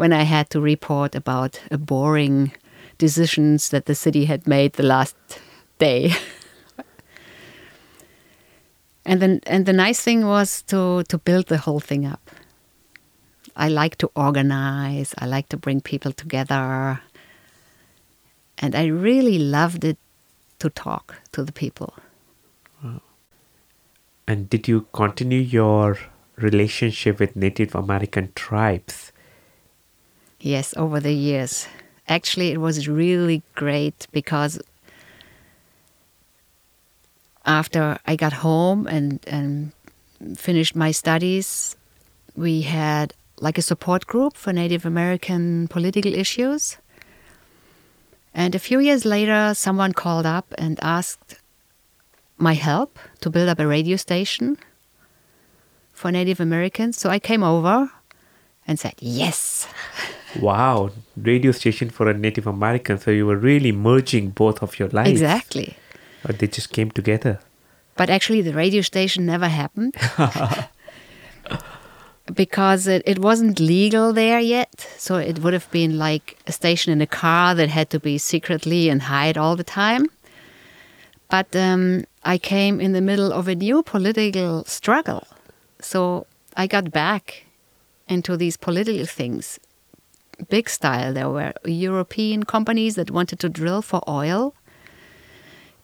when 0.00 0.14
I 0.14 0.22
had 0.22 0.48
to 0.48 0.62
report 0.62 1.14
about 1.14 1.60
a 1.70 1.76
boring 1.76 2.52
decisions 2.96 3.68
that 3.68 3.84
the 3.84 3.94
city 3.94 4.24
had 4.24 4.46
made 4.46 4.72
the 4.72 4.82
last 4.82 5.14
day. 5.78 6.12
and 9.04 9.20
then 9.20 9.40
and 9.46 9.66
the 9.66 9.74
nice 9.74 10.00
thing 10.00 10.26
was 10.26 10.62
to 10.62 11.02
to 11.02 11.18
build 11.18 11.48
the 11.48 11.58
whole 11.58 11.80
thing 11.80 12.06
up. 12.06 12.30
I 13.54 13.68
like 13.68 13.96
to 13.96 14.10
organize, 14.14 15.14
I 15.18 15.26
like 15.26 15.50
to 15.50 15.58
bring 15.58 15.82
people 15.82 16.12
together. 16.12 17.02
And 18.56 18.74
I 18.74 18.86
really 18.86 19.38
loved 19.38 19.84
it 19.84 19.98
to 20.60 20.70
talk 20.70 21.16
to 21.32 21.44
the 21.44 21.52
people. 21.52 21.92
And 24.26 24.48
did 24.48 24.66
you 24.66 24.86
continue 24.92 25.40
your 25.40 25.98
relationship 26.36 27.20
with 27.20 27.36
Native 27.36 27.74
American 27.74 28.32
tribes? 28.34 29.12
Yes, 30.40 30.74
over 30.76 31.00
the 31.00 31.12
years. 31.12 31.68
Actually, 32.08 32.50
it 32.50 32.58
was 32.58 32.88
really 32.88 33.42
great 33.54 34.06
because 34.10 34.60
after 37.44 37.98
I 38.06 38.16
got 38.16 38.32
home 38.32 38.86
and, 38.86 39.20
and 39.26 39.72
finished 40.36 40.74
my 40.74 40.92
studies, 40.92 41.76
we 42.34 42.62
had 42.62 43.12
like 43.40 43.58
a 43.58 43.62
support 43.62 44.06
group 44.06 44.36
for 44.36 44.52
Native 44.52 44.86
American 44.86 45.68
political 45.68 46.14
issues. 46.14 46.78
And 48.32 48.54
a 48.54 48.58
few 48.58 48.80
years 48.80 49.04
later, 49.04 49.52
someone 49.54 49.92
called 49.92 50.26
up 50.26 50.54
and 50.56 50.78
asked 50.82 51.36
my 52.38 52.54
help 52.54 52.98
to 53.20 53.30
build 53.30 53.48
up 53.48 53.58
a 53.58 53.66
radio 53.66 53.96
station 53.96 54.56
for 55.92 56.10
Native 56.10 56.40
Americans. 56.40 56.96
So 56.96 57.10
I 57.10 57.18
came 57.18 57.42
over 57.42 57.90
and 58.66 58.80
said, 58.80 58.94
Yes. 59.00 59.68
Wow, 60.38 60.90
radio 61.16 61.52
station 61.52 61.90
for 61.90 62.08
a 62.08 62.14
Native 62.14 62.46
American. 62.46 62.98
So 62.98 63.10
you 63.10 63.26
were 63.26 63.36
really 63.36 63.72
merging 63.72 64.30
both 64.30 64.62
of 64.62 64.78
your 64.78 64.88
lives. 64.88 65.10
Exactly. 65.10 65.76
Or 66.28 66.32
they 66.32 66.46
just 66.46 66.72
came 66.72 66.90
together. 66.90 67.40
But 67.96 68.10
actually, 68.10 68.42
the 68.42 68.54
radio 68.54 68.82
station 68.82 69.26
never 69.26 69.48
happened 69.48 69.94
because 72.34 72.86
it, 72.86 73.02
it 73.04 73.18
wasn't 73.18 73.58
legal 73.58 74.12
there 74.12 74.40
yet. 74.40 74.88
So 74.96 75.16
it 75.16 75.40
would 75.40 75.52
have 75.52 75.70
been 75.70 75.98
like 75.98 76.38
a 76.46 76.52
station 76.52 76.92
in 76.92 77.00
a 77.00 77.06
car 77.06 77.54
that 77.54 77.68
had 77.68 77.90
to 77.90 78.00
be 78.00 78.16
secretly 78.18 78.88
and 78.88 79.02
hide 79.02 79.36
all 79.36 79.56
the 79.56 79.64
time. 79.64 80.06
But 81.28 81.54
um, 81.54 82.04
I 82.24 82.38
came 82.38 82.80
in 82.80 82.92
the 82.92 83.00
middle 83.00 83.32
of 83.32 83.48
a 83.48 83.54
new 83.54 83.82
political 83.82 84.64
struggle. 84.64 85.26
So 85.80 86.26
I 86.56 86.66
got 86.66 86.90
back 86.90 87.44
into 88.08 88.36
these 88.36 88.56
political 88.56 89.06
things 89.06 89.58
big 90.48 90.68
style. 90.68 91.12
There 91.12 91.28
were 91.28 91.52
European 91.64 92.44
companies 92.44 92.94
that 92.94 93.10
wanted 93.10 93.40
to 93.40 93.48
drill 93.48 93.82
for 93.82 94.02
oil 94.08 94.54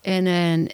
in 0.04 0.28
a 0.28 0.68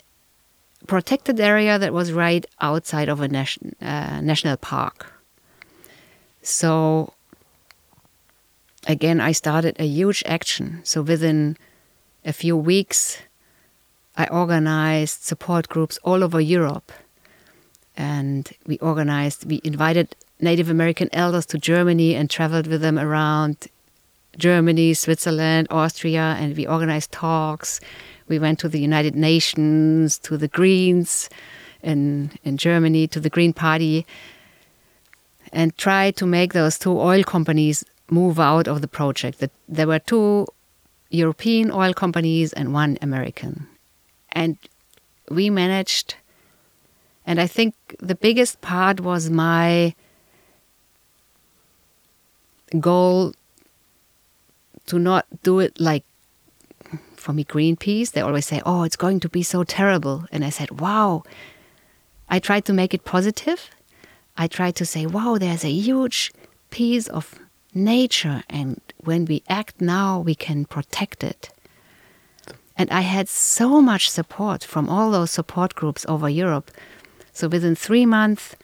protected 0.86 1.40
area 1.40 1.78
that 1.78 1.92
was 1.92 2.12
right 2.12 2.44
outside 2.60 3.08
of 3.08 3.20
a 3.20 3.28
nation, 3.28 3.74
uh, 3.80 4.20
national 4.20 4.56
park. 4.56 5.12
So 6.42 7.14
again, 8.86 9.20
I 9.20 9.32
started 9.32 9.76
a 9.78 9.86
huge 9.86 10.22
action. 10.26 10.80
So 10.84 11.02
within 11.02 11.56
a 12.24 12.32
few 12.32 12.56
weeks, 12.56 13.18
I 14.16 14.26
organized 14.26 15.22
support 15.22 15.68
groups 15.68 15.98
all 16.02 16.22
over 16.22 16.40
Europe. 16.40 16.92
And 17.96 18.50
we 18.66 18.78
organized, 18.78 19.44
we 19.44 19.60
invited 19.64 20.16
Native 20.42 20.68
American 20.68 21.08
elders 21.12 21.46
to 21.46 21.58
Germany 21.58 22.14
and 22.14 22.28
traveled 22.28 22.66
with 22.66 22.80
them 22.80 22.98
around 22.98 23.68
Germany, 24.36 24.94
Switzerland, 24.94 25.68
Austria, 25.70 26.36
and 26.38 26.56
we 26.56 26.66
organized 26.66 27.12
talks. 27.12 27.80
We 28.28 28.38
went 28.38 28.58
to 28.60 28.68
the 28.68 28.80
United 28.80 29.14
Nations, 29.14 30.18
to 30.20 30.36
the 30.36 30.48
Greens 30.48 31.28
in, 31.82 32.32
in 32.42 32.56
Germany, 32.56 33.06
to 33.08 33.20
the 33.20 33.30
Green 33.30 33.52
Party, 33.52 34.06
and 35.52 35.76
tried 35.76 36.16
to 36.16 36.26
make 36.26 36.52
those 36.52 36.78
two 36.78 36.98
oil 36.98 37.22
companies 37.22 37.84
move 38.10 38.40
out 38.40 38.66
of 38.66 38.80
the 38.80 38.88
project. 38.88 39.44
There 39.68 39.86
were 39.86 39.98
two 39.98 40.46
European 41.10 41.70
oil 41.70 41.92
companies 41.94 42.52
and 42.52 42.72
one 42.72 42.98
American. 43.02 43.68
And 44.32 44.56
we 45.30 45.50
managed, 45.50 46.16
and 47.26 47.40
I 47.40 47.46
think 47.46 47.74
the 48.00 48.14
biggest 48.14 48.60
part 48.60 49.00
was 49.00 49.30
my 49.30 49.94
goal 52.80 53.34
to 54.86 54.98
not 54.98 55.26
do 55.42 55.60
it 55.60 55.80
like 55.80 56.04
for 57.14 57.32
me 57.32 57.44
greenpeace 57.44 58.10
they 58.12 58.20
always 58.20 58.46
say 58.46 58.60
oh 58.66 58.82
it's 58.82 58.96
going 58.96 59.20
to 59.20 59.28
be 59.28 59.42
so 59.42 59.64
terrible. 59.64 60.26
And 60.32 60.44
i 60.44 60.50
said 60.50 60.80
wow. 60.80 61.22
I 62.28 62.38
tried 62.38 62.64
to 62.64 62.72
make 62.72 62.94
it 62.94 63.04
positive. 63.04 63.70
I 64.36 64.46
tried 64.46 64.76
to 64.76 64.86
say 64.86 65.06
wow 65.06 65.38
there's 65.38 65.64
a 65.64 65.70
huge 65.70 66.32
piece 66.70 67.08
of 67.08 67.38
nature 67.74 68.42
and 68.48 68.80
when 68.98 69.24
we 69.24 69.42
act 69.48 69.80
now 69.80 70.20
we 70.20 70.34
can 70.34 70.64
protect 70.64 71.22
it. 71.22 71.50
And 72.76 72.90
i 72.90 73.02
had 73.02 73.28
so 73.28 73.80
much 73.80 74.10
support 74.10 74.64
from 74.64 74.88
all 74.88 75.10
those 75.10 75.30
support 75.30 75.74
groups 75.74 76.04
over 76.08 76.28
europe. 76.28 76.70
So 77.32 77.48
within 77.48 77.74
three 77.76 78.06
months 78.06 78.56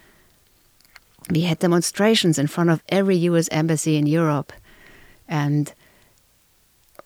we 1.30 1.42
had 1.42 1.58
demonstrations 1.58 2.38
in 2.38 2.46
front 2.46 2.70
of 2.70 2.82
every 2.88 3.16
US 3.16 3.48
embassy 3.50 3.96
in 3.96 4.06
Europe. 4.06 4.52
And 5.28 5.72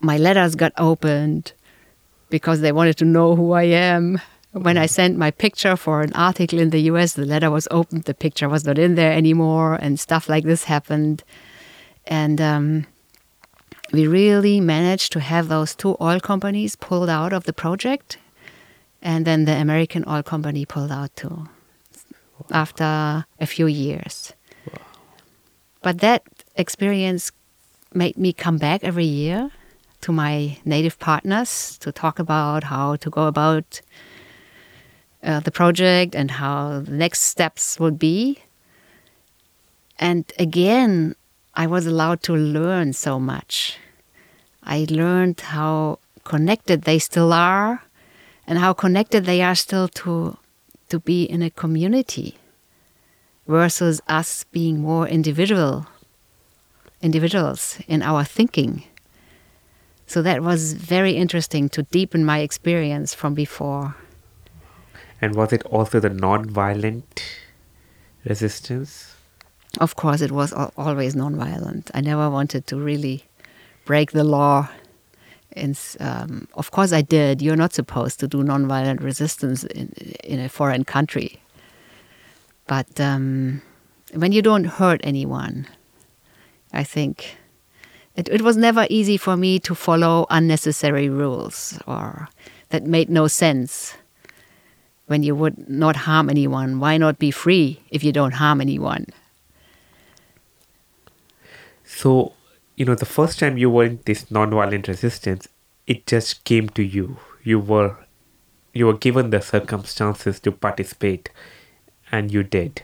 my 0.00 0.16
letters 0.16 0.54
got 0.54 0.72
opened 0.78 1.52
because 2.30 2.61
they 2.61 2.72
wanted 2.72 2.96
to 2.98 3.04
know 3.04 3.37
who 3.37 3.52
I 3.52 3.64
am. 3.64 4.20
When 4.52 4.76
I 4.76 4.87
sent 4.87 5.16
my 5.16 5.30
picture 5.30 5.76
for 5.76 6.02
an 6.02 6.12
article 6.12 6.58
in 6.58 6.70
the 6.70 6.80
US, 6.92 7.14
the 7.14 7.24
letter 7.24 7.50
was 7.50 7.66
opened, 7.70 8.04
the 8.04 8.14
picture 8.14 8.48
was 8.48 8.64
not 8.64 8.78
in 8.78 8.94
there 8.94 9.12
anymore, 9.12 9.74
and 9.74 9.98
stuff 9.98 10.28
like 10.28 10.44
this 10.44 10.64
happened. 10.64 11.24
And 12.06 12.40
um, 12.40 12.87
we 13.92 14.06
really 14.06 14.61
managed 14.61 15.12
to 15.12 15.20
have 15.20 15.48
those 15.48 15.74
two 15.74 15.96
oil 16.00 16.20
companies 16.20 16.76
pulled 16.76 17.08
out 17.08 17.32
of 17.32 17.44
the 17.44 17.52
project, 17.52 18.18
and 19.00 19.26
then 19.26 19.46
the 19.46 19.56
American 19.56 20.04
oil 20.06 20.22
company 20.22 20.64
pulled 20.66 20.92
out 20.92 21.14
too 21.16 21.48
after 22.50 23.24
a 23.40 23.46
few 23.46 23.66
years. 23.66 24.33
But 25.83 25.98
that 25.98 26.22
experience 26.57 27.33
made 27.92 28.16
me 28.16 28.33
come 28.33 28.59
back 28.59 28.85
every 28.85 29.05
year 29.05 29.50
to 30.02 30.12
my 30.12 30.59
native 30.64 30.98
partners 30.98 31.78
to 31.78 31.92
talk 31.92 32.18
about 32.18 32.64
how 32.64 32.96
to 32.96 33.11
go 33.11 33.26
about 33.26 33.81
uh, 35.22 35.40
the 35.40 35.50
project 35.50 36.14
and 36.14 36.31
how 36.31 36.81
the 36.81 36.92
next 36.92 37.20
steps 37.20 37.78
would 37.78 37.98
be. 37.98 38.38
And 39.98 40.31
again, 40.38 41.14
I 41.55 41.66
was 41.66 41.87
allowed 41.87 42.22
to 42.24 42.35
learn 42.35 42.92
so 42.92 43.20
much. 43.20 43.78
I 44.64 44.87
learned 44.88 45.40
how 45.40 45.98
connected 46.24 46.83
they 46.83 46.98
still 46.98 47.33
are 47.33 47.83
and 48.46 48.59
how 48.59 48.72
connected 48.72 49.24
they 49.24 49.42
are 49.42 49.55
still 49.55 49.88
to 49.88 50.37
to 50.92 51.00
be 51.00 51.24
in 51.24 51.40
a 51.40 51.48
community 51.48 52.37
versus 53.46 54.02
us 54.09 54.44
being 54.52 54.78
more 54.78 55.09
individual 55.09 55.87
individuals 57.00 57.78
in 57.88 58.02
our 58.02 58.24
thinking. 58.24 58.85
So 60.07 60.20
that 60.20 60.42
was 60.42 60.74
very 60.74 61.12
interesting 61.12 61.70
to 61.70 61.83
deepen 61.85 62.26
my 62.26 62.40
experience 62.40 63.14
from 63.14 63.33
before. 63.33 63.96
And 65.22 65.35
was 65.35 65.50
it 65.55 65.64
also 65.64 65.98
the 65.98 66.11
non-violent 66.11 67.24
resistance? 68.26 69.16
Of 69.81 69.96
course, 69.96 70.20
it 70.20 70.31
was 70.31 70.52
always 70.52 71.16
non-violent. 71.16 71.90
I 71.94 72.02
never 72.02 72.28
wanted 72.28 72.66
to 72.66 72.76
really 72.76 73.24
break 73.87 74.12
the 74.12 74.24
law 74.24 74.68
um, 76.01 76.49
of 76.55 76.71
course, 76.71 76.93
I 76.93 77.03
did. 77.03 77.43
You're 77.43 77.57
not 77.57 77.73
supposed 77.73 78.21
to 78.21 78.29
do 78.29 78.38
nonviolent 78.38 79.03
resistance 79.03 79.65
in, 79.65 79.93
in 80.25 80.41
a 80.41 80.49
foreign 80.49 80.85
country. 80.85 81.41
But 82.67 83.01
um, 83.01 83.62
when 84.15 84.33
you 84.33 84.43
don't 84.43 84.65
hurt 84.65 85.01
anyone, 85.05 85.67
I 86.73 86.85
think 86.85 87.37
it, 88.17 88.29
it 88.29 88.43
was 88.43 88.57
never 88.57 88.87
easy 88.88 89.17
for 89.17 89.37
me 89.37 89.59
to 89.61 89.75
follow 89.75 90.27
unnecessary 90.31 91.09
rules 91.09 91.79
or 91.87 92.29
that 92.71 92.85
made 92.85 93.11
no 93.11 93.27
sense. 93.27 93.95
When 95.07 95.23
you 95.23 95.35
would 95.35 95.69
not 95.69 95.97
harm 95.97 96.31
anyone, 96.31 96.81
why 96.81 96.97
not 96.97 97.19
be 97.19 97.31
free 97.31 97.83
if 97.91 98.03
you 98.03 98.12
don't 98.12 98.33
harm 98.33 98.61
anyone? 98.61 99.07
So, 101.85 102.33
you 102.83 102.87
know, 102.87 102.97
the 102.97 103.07
first 103.07 103.38
time 103.38 103.57
you 103.57 103.71
were 103.71 103.85
in 103.85 104.01
this 104.07 104.25
nonviolent 104.25 104.88
resistance, 104.88 105.47
it 105.87 106.05
just 106.05 106.42
came 106.42 106.68
to 106.71 106.83
you. 106.83 107.16
You 107.45 107.61
were 107.61 107.97
you 108.73 108.87
were 108.87 108.99
given 108.99 109.31
the 109.31 109.40
circumstances 109.40 110.40
to 110.40 110.51
participate 110.51 111.31
and 112.11 112.33
you 112.33 112.42
did. 112.42 112.83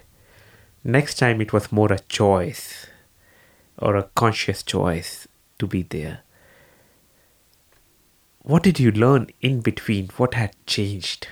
Next 0.85 1.19
time 1.19 1.41
it 1.41 1.53
was 1.53 1.73
more 1.73 1.93
a 1.93 1.99
choice 1.99 2.87
or 3.77 3.97
a 3.97 4.05
conscious 4.15 4.63
choice 4.63 5.27
to 5.59 5.67
be 5.67 5.83
there. 5.83 6.21
What 8.45 8.63
did 8.63 8.79
you 8.79 8.93
learn 8.93 9.27
in 9.41 9.63
between? 9.63 10.11
What 10.17 10.35
had 10.35 10.55
changed? 10.65 11.27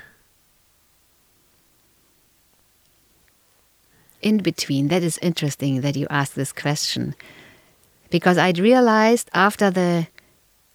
In 4.23 4.39
between, 4.39 4.89
that 4.89 5.05
is 5.05 5.19
interesting 5.19 5.83
that 5.83 5.95
you 5.95 6.09
asked 6.11 6.35
this 6.35 6.53
question 6.53 7.15
because 8.11 8.39
I'd 8.39 8.59
realized 8.59 9.31
after 9.35 9.71
the 9.71 10.09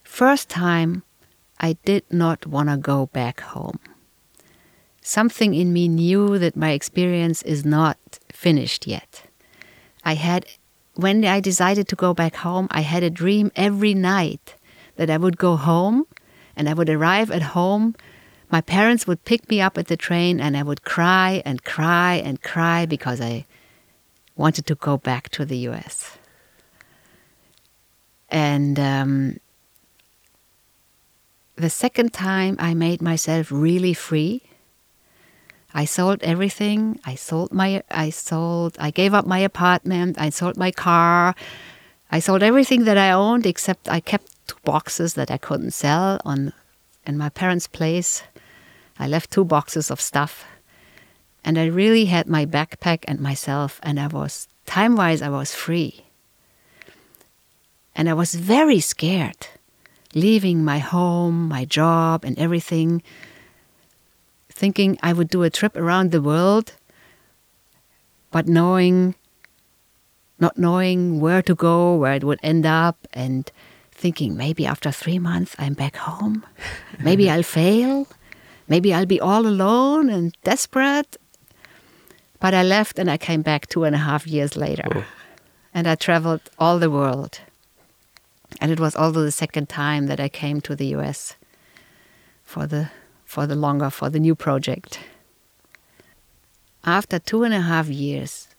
first 0.04 0.50
time 0.50 1.04
I 1.60 1.74
did 1.86 2.04
not 2.12 2.46
want 2.46 2.70
to 2.70 2.78
go 2.78 3.06
back 3.08 3.42
home. 3.42 3.80
Something 5.02 5.54
in 5.54 5.74
me 5.74 5.88
knew 5.88 6.38
that 6.38 6.56
my 6.56 6.72
experience 6.72 7.42
is 7.44 7.66
not 7.66 7.98
finished 8.32 8.88
yet. 8.88 9.24
I 10.04 10.16
had, 10.16 10.46
when 10.96 11.26
I 11.26 11.40
decided 11.40 11.88
to 11.88 11.96
go 11.96 12.14
back 12.14 12.36
home, 12.36 12.68
I 12.72 12.82
had 12.82 13.04
a 13.04 13.10
dream 13.10 13.52
every 13.56 13.94
night 13.94 14.56
that 14.98 15.10
I 15.10 15.18
would 15.18 15.38
go 15.38 15.56
home 15.56 16.06
and 16.56 16.68
I 16.70 16.74
would 16.74 16.90
arrive 16.90 17.32
at 17.32 17.42
home. 17.42 17.96
My 18.52 18.62
parents 18.62 19.08
would 19.08 19.26
pick 19.26 19.50
me 19.50 19.62
up 19.62 19.78
at 19.78 19.88
the 19.88 19.98
train 19.98 20.40
and 20.40 20.58
I 20.58 20.64
would 20.64 20.84
cry 20.84 21.42
and 21.46 21.64
cry 21.64 22.16
and 22.16 22.42
cry 22.42 22.86
because 22.86 23.22
I 23.22 23.46
wanted 24.36 24.66
to 24.68 24.76
go 24.76 24.98
back 24.98 25.30
to 25.30 25.46
the 25.46 25.58
US. 25.70 26.18
And 28.32 28.80
um, 28.80 29.38
the 31.58 31.70
second 31.70 32.14
time, 32.14 32.56
I 32.60 32.74
made 32.74 33.02
myself 33.02 33.52
really 33.52 33.94
free. 33.94 34.42
I 35.74 35.86
sold 35.86 36.24
everything. 36.24 37.00
I 37.06 37.16
sold 37.16 37.52
my, 37.52 37.84
I 37.92 38.10
sold, 38.10 38.78
I 38.80 38.90
gave 38.90 39.14
up 39.14 39.28
my 39.28 39.40
apartment. 39.40 40.20
I 40.20 40.30
sold 40.30 40.58
my 40.58 40.72
car. 40.72 41.36
I 42.10 42.20
sold 42.20 42.42
everything 42.42 42.86
that 42.86 42.98
I 42.98 43.12
owned 43.12 43.46
except 43.46 43.90
I 43.90 44.00
kept 44.00 44.32
two 44.48 44.58
boxes 44.64 45.14
that 45.16 45.30
I 45.30 45.38
couldn't 45.38 45.72
sell 45.72 46.20
on, 46.26 46.54
in 47.06 47.18
my 47.18 47.30
parents' 47.30 47.68
place. 47.68 48.24
I 48.98 49.08
left 49.08 49.32
two 49.32 49.46
boxes 49.46 49.92
of 49.92 50.02
stuff. 50.02 50.46
And 51.44 51.58
I 51.58 51.66
really 51.66 52.06
had 52.06 52.28
my 52.28 52.46
backpack 52.46 53.04
and 53.08 53.20
myself, 53.20 53.80
and 53.82 54.00
I 54.00 54.08
was, 54.08 54.48
time 54.66 54.96
wise, 54.96 55.22
I 55.22 55.30
was 55.30 55.56
free. 55.56 56.06
And 57.96 58.10
I 58.10 58.14
was 58.14 58.36
very 58.36 58.80
scared, 58.80 59.48
leaving 60.16 60.64
my 60.64 60.80
home, 60.80 61.48
my 61.48 61.66
job, 61.66 62.24
and 62.24 62.38
everything, 62.40 63.04
thinking 64.50 64.98
I 65.04 65.14
would 65.14 65.30
do 65.30 65.44
a 65.44 65.50
trip 65.50 65.76
around 65.76 66.12
the 66.12 66.22
world, 66.22 66.74
but 68.32 68.48
knowing, 68.48 69.16
not 70.40 70.58
knowing 70.58 71.20
where 71.20 71.42
to 71.42 71.56
go, 71.56 71.96
where 71.96 72.14
it 72.14 72.24
would 72.24 72.40
end 72.42 72.66
up, 72.66 73.08
and 73.14 73.52
thinking 74.02 74.36
maybe 74.36 74.66
after 74.66 74.92
three 74.92 75.20
months 75.20 75.56
I'm 75.60 75.74
back 75.74 75.96
home. 75.96 76.44
Maybe 77.00 77.30
I'll 77.30 77.44
fail. 77.44 78.08
Maybe 78.68 78.94
I'll 78.94 79.06
be 79.06 79.22
all 79.22 79.46
alone 79.46 80.10
and 80.10 80.36
desperate. 80.44 81.18
But 82.40 82.56
I 82.56 82.64
left 82.64 82.98
and 82.98 83.12
I 83.12 83.18
came 83.18 83.44
back 83.44 83.68
two 83.68 83.84
and 83.84 83.96
a 83.96 84.00
half 84.00 84.26
years 84.26 84.58
later. 84.58 84.88
Oh. 84.96 85.06
And 85.72 85.88
I 85.88 85.96
traveled 85.96 86.42
all 86.58 86.80
the 86.80 86.90
world. 86.90 87.42
And 88.60 88.72
it 88.72 88.80
was 88.80 88.96
also 88.96 89.24
the 89.24 89.32
second 89.32 89.70
time 89.70 90.08
that 90.08 90.20
I 90.20 90.30
came 90.30 90.62
to 90.62 90.76
the 90.76 90.88
US 90.96 91.36
for 92.44 92.68
the 92.68 92.90
for 93.32 93.48
the 93.48 93.56
longer, 93.56 93.90
for 93.90 94.10
the 94.10 94.20
new 94.20 94.36
project. 94.36 95.00
After 96.84 97.18
two 97.18 97.44
and 97.44 97.54
a 97.54 97.62
half 97.62 97.88
years, 97.88 98.50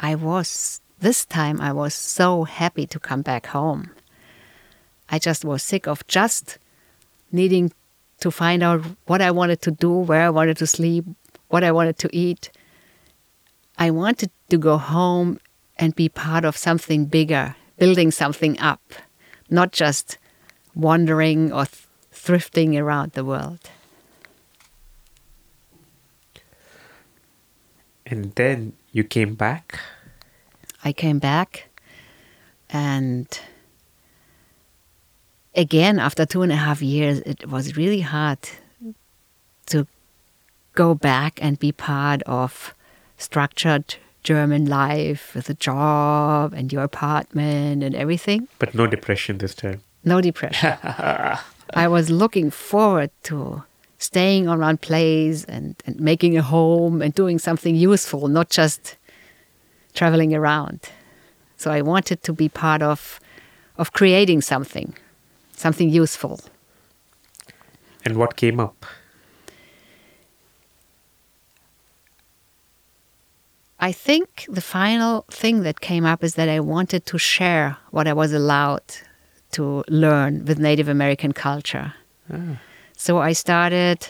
I 0.00 0.14
was, 0.14 0.80
this 1.00 1.26
time, 1.26 1.60
I 1.60 1.72
was 1.72 1.92
so 1.92 2.44
happy 2.44 2.86
to 2.86 2.98
come 2.98 3.20
back 3.20 3.48
home. 3.48 3.90
I 5.10 5.18
just 5.18 5.44
was 5.44 5.62
sick 5.62 5.86
of 5.86 6.06
just 6.06 6.56
needing 7.30 7.72
to 8.20 8.30
find 8.30 8.62
out 8.62 8.82
what 9.04 9.20
I 9.20 9.30
wanted 9.30 9.60
to 9.62 9.70
do, 9.70 9.90
where 9.90 10.22
I 10.22 10.30
wanted 10.30 10.56
to 10.56 10.66
sleep, 10.66 11.04
what 11.48 11.62
I 11.62 11.72
wanted 11.72 11.98
to 11.98 12.08
eat. 12.10 12.50
I 13.76 13.90
wanted 13.90 14.30
to 14.48 14.56
go 14.56 14.78
home 14.78 15.40
and 15.76 15.94
be 15.94 16.08
part 16.08 16.46
of 16.46 16.56
something 16.56 17.04
bigger, 17.04 17.54
building 17.76 18.10
something 18.10 18.58
up, 18.60 18.80
not 19.50 19.72
just 19.72 20.18
wandering 20.74 21.52
or 21.52 21.66
th- 21.66 21.86
thrifting 22.12 22.80
around 22.80 23.12
the 23.12 23.24
world. 23.24 23.70
And 28.06 28.34
then 28.34 28.72
you 28.92 29.04
came 29.04 29.34
back? 29.34 29.80
I 30.84 30.92
came 30.92 31.18
back 31.18 31.68
and 32.70 33.26
again 35.54 35.98
after 35.98 36.24
two 36.24 36.42
and 36.42 36.52
a 36.52 36.56
half 36.56 36.80
years 36.80 37.18
it 37.20 37.48
was 37.48 37.76
really 37.76 38.00
hard 38.00 38.38
to 39.66 39.86
go 40.74 40.94
back 40.94 41.38
and 41.42 41.58
be 41.58 41.72
part 41.72 42.22
of 42.22 42.74
structured 43.18 43.96
German 44.22 44.66
life 44.66 45.34
with 45.34 45.48
a 45.48 45.54
job 45.54 46.52
and 46.52 46.72
your 46.72 46.82
apartment 46.82 47.82
and 47.82 47.94
everything. 47.94 48.48
But 48.58 48.74
no 48.74 48.86
depression 48.86 49.38
this 49.38 49.54
time. 49.54 49.82
No 50.04 50.20
depression. 50.20 50.76
I 51.74 51.88
was 51.88 52.10
looking 52.10 52.50
forward 52.50 53.10
to 53.24 53.62
staying 53.98 54.46
one 54.46 54.78
place 54.78 55.44
and, 55.44 55.76
and 55.86 56.00
making 56.00 56.36
a 56.36 56.42
home 56.42 57.02
and 57.02 57.14
doing 57.14 57.38
something 57.38 57.76
useful, 57.76 58.28
not 58.28 58.50
just 58.50 58.96
traveling 59.94 60.34
around. 60.34 60.80
So 61.56 61.70
I 61.70 61.82
wanted 61.82 62.22
to 62.22 62.32
be 62.32 62.48
part 62.48 62.82
of 62.82 63.20
of 63.76 63.92
creating 63.94 64.42
something, 64.42 64.94
something 65.52 65.88
useful. 65.88 66.40
And 68.04 68.16
what 68.16 68.36
came 68.36 68.60
up? 68.60 68.84
I 73.80 73.92
think 73.92 74.44
the 74.48 74.60
final 74.60 75.24
thing 75.30 75.62
that 75.62 75.80
came 75.80 76.04
up 76.04 76.22
is 76.22 76.34
that 76.34 76.50
I 76.50 76.60
wanted 76.60 77.06
to 77.06 77.18
share 77.18 77.78
what 77.90 78.06
I 78.06 78.12
was 78.12 78.32
allowed 78.32 78.82
to 79.52 79.82
learn 79.88 80.44
with 80.44 80.58
Native 80.58 80.86
American 80.88 81.32
culture. 81.32 81.94
Ah. 82.32 82.60
So 82.96 83.18
I 83.18 83.32
started, 83.32 84.08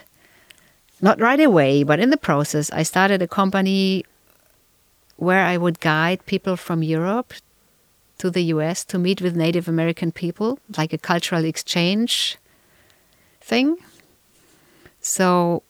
not 1.00 1.20
right 1.20 1.38
away, 1.38 1.84
but 1.84 2.00
in 2.00 2.10
the 2.10 2.16
process, 2.16 2.70
I 2.72 2.82
started 2.82 3.22
a 3.22 3.28
company 3.28 4.04
where 5.16 5.44
I 5.44 5.56
would 5.56 5.78
guide 5.78 6.26
people 6.26 6.56
from 6.56 6.82
Europe 6.82 7.32
to 8.18 8.28
the 8.28 8.42
US 8.54 8.84
to 8.86 8.98
meet 8.98 9.22
with 9.22 9.36
Native 9.36 9.68
American 9.68 10.10
people, 10.10 10.58
like 10.76 10.92
a 10.92 10.98
cultural 10.98 11.44
exchange 11.44 12.36
thing. 13.40 13.76
So 15.00 15.62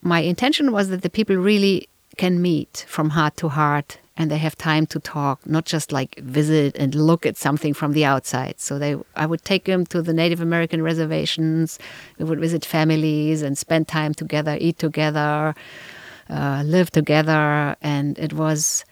my 0.00 0.20
intention 0.20 0.70
was 0.70 0.88
that 0.90 1.02
the 1.02 1.10
people 1.10 1.36
really 1.36 1.88
can 2.16 2.40
meet 2.40 2.84
from 2.88 3.10
heart 3.10 3.36
to 3.38 3.48
heart 3.48 3.98
and 4.16 4.30
they 4.30 4.38
have 4.38 4.56
time 4.56 4.86
to 4.86 5.00
talk, 5.00 5.46
not 5.46 5.64
just 5.64 5.90
like 5.90 6.16
visit 6.20 6.76
and 6.76 6.94
look 6.94 7.24
at 7.24 7.36
something 7.36 7.72
from 7.72 7.92
the 7.92 8.04
outside. 8.04 8.60
So 8.60 8.78
they, 8.78 8.96
I 9.16 9.24
would 9.26 9.42
take 9.42 9.64
them 9.64 9.86
to 9.86 10.02
the 10.02 10.12
Native 10.12 10.40
American 10.40 10.82
reservations. 10.82 11.78
We 12.18 12.26
would 12.26 12.40
visit 12.40 12.64
families 12.64 13.40
and 13.42 13.56
spend 13.56 13.88
time 13.88 14.12
together, 14.12 14.58
eat 14.60 14.78
together, 14.78 15.54
uh, 16.28 16.62
live 16.64 16.90
together, 16.90 17.76
and 17.80 18.18
it 18.18 18.34
was 18.34 18.84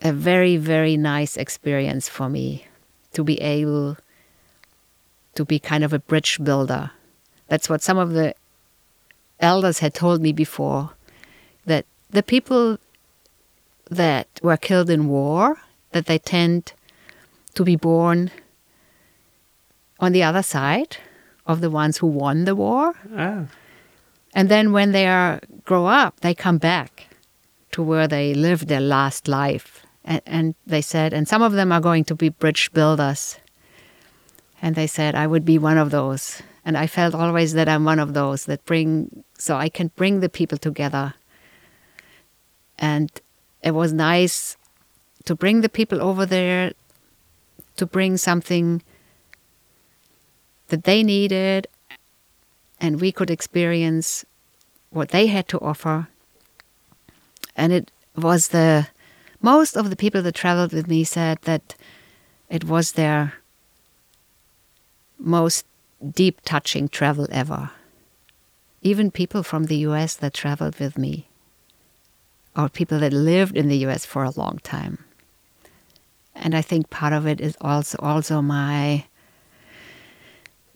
a 0.00 0.12
very, 0.12 0.56
very 0.56 0.96
nice 0.96 1.36
experience 1.36 2.08
for 2.08 2.28
me 2.28 2.66
to 3.14 3.24
be 3.24 3.40
able 3.40 3.96
to 5.34 5.44
be 5.44 5.58
kind 5.58 5.82
of 5.82 5.92
a 5.92 5.98
bridge 5.98 6.38
builder. 6.42 6.90
That's 7.48 7.68
what 7.68 7.82
some 7.82 7.98
of 7.98 8.12
the 8.12 8.34
elders 9.40 9.80
had 9.80 9.94
told 9.94 10.20
me 10.20 10.32
before 10.32 10.90
that 11.66 11.86
the 12.10 12.22
people 12.22 12.78
that 13.90 14.28
were 14.42 14.56
killed 14.56 14.90
in 14.90 15.08
war 15.08 15.58
that 15.92 16.06
they 16.06 16.18
tend 16.18 16.72
to 17.54 17.64
be 17.64 17.76
born 17.76 18.30
on 20.00 20.12
the 20.12 20.22
other 20.22 20.42
side 20.42 20.96
of 21.46 21.60
the 21.60 21.70
ones 21.70 21.98
who 21.98 22.06
won 22.06 22.44
the 22.44 22.54
war. 22.54 22.94
Ah. 23.16 23.44
and 24.34 24.48
then 24.48 24.72
when 24.72 24.92
they 24.92 25.06
are 25.06 25.40
grow 25.64 25.86
up 25.86 26.20
they 26.20 26.34
come 26.34 26.58
back 26.58 27.08
to 27.70 27.82
where 27.82 28.08
they 28.08 28.34
lived 28.34 28.68
their 28.68 28.80
last 28.80 29.28
life. 29.28 29.84
And, 30.04 30.22
and 30.26 30.54
they 30.66 30.82
said 30.82 31.12
and 31.12 31.26
some 31.28 31.42
of 31.42 31.52
them 31.52 31.72
are 31.72 31.80
going 31.80 32.04
to 32.04 32.14
be 32.14 32.28
bridge 32.28 32.72
builders. 32.72 33.38
And 34.62 34.74
they 34.74 34.86
said 34.86 35.14
i 35.14 35.26
would 35.26 35.44
be 35.44 35.58
one 35.58 35.78
of 35.78 35.90
those 35.90 36.42
and 36.64 36.76
i 36.76 36.86
felt 36.86 37.14
always 37.14 37.52
that 37.52 37.68
i'm 37.68 37.84
one 37.84 37.98
of 37.98 38.14
those 38.14 38.46
that 38.46 38.64
bring 38.64 39.24
so 39.38 39.56
i 39.56 39.68
can 39.68 39.90
bring 39.96 40.20
the 40.20 40.28
people 40.28 40.58
together. 40.58 41.14
And 42.78 43.10
it 43.62 43.72
was 43.72 43.92
nice 43.92 44.56
to 45.24 45.34
bring 45.34 45.60
the 45.60 45.68
people 45.68 46.02
over 46.02 46.26
there 46.26 46.72
to 47.76 47.86
bring 47.86 48.16
something 48.16 48.82
that 50.68 50.84
they 50.84 51.02
needed 51.02 51.66
and 52.80 53.00
we 53.00 53.12
could 53.12 53.30
experience 53.30 54.24
what 54.90 55.10
they 55.10 55.26
had 55.28 55.48
to 55.48 55.58
offer. 55.60 56.08
And 57.56 57.72
it 57.72 57.90
was 58.16 58.48
the 58.48 58.88
most 59.40 59.76
of 59.76 59.90
the 59.90 59.96
people 59.96 60.22
that 60.22 60.34
traveled 60.34 60.72
with 60.72 60.88
me 60.88 61.04
said 61.04 61.38
that 61.42 61.74
it 62.48 62.64
was 62.64 62.92
their 62.92 63.34
most 65.18 65.64
deep 66.14 66.40
touching 66.44 66.88
travel 66.88 67.26
ever 67.30 67.70
even 68.82 69.10
people 69.10 69.42
from 69.42 69.64
the 69.64 69.76
US 69.88 70.14
that 70.16 70.34
traveled 70.34 70.78
with 70.78 70.98
me 70.98 71.28
or 72.56 72.68
people 72.68 72.98
that 73.00 73.12
lived 73.12 73.56
in 73.56 73.68
the 73.68 73.78
US 73.86 74.04
for 74.04 74.22
a 74.24 74.30
long 74.30 74.58
time. 74.62 74.98
And 76.34 76.54
I 76.54 76.60
think 76.62 76.90
part 76.90 77.12
of 77.14 77.26
it 77.26 77.40
is 77.40 77.56
also 77.60 77.96
also 78.00 78.42
my 78.42 79.06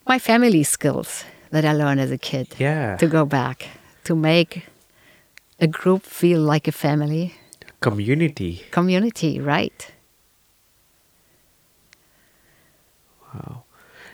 my 0.06 0.18
family 0.18 0.62
skills 0.62 1.24
that 1.50 1.64
I 1.64 1.72
learned 1.74 2.00
as 2.00 2.10
a 2.10 2.18
kid 2.18 2.54
Yeah. 2.58 2.96
to 2.96 3.06
go 3.06 3.24
back 3.26 3.68
to 4.04 4.14
make 4.16 4.64
a 5.60 5.66
group 5.66 6.02
feel 6.04 6.40
like 6.40 6.66
a 6.68 6.72
family 6.72 7.34
Community. 7.80 8.64
community, 8.70 9.38
right? 9.40 9.92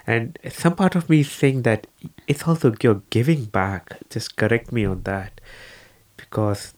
And 0.07 0.39
some 0.51 0.77
part 0.77 0.95
of 0.95 1.09
me 1.09 1.21
is 1.21 1.31
saying 1.31 1.63
that 1.63 1.87
it's 2.27 2.47
also 2.47 2.75
you're 2.83 3.03
giving 3.11 3.47
back. 3.47 3.99
Just 4.11 4.37
correct 4.37 4.71
me 4.73 4.85
on 4.85 5.03
that. 5.05 5.41
Because 6.17 6.75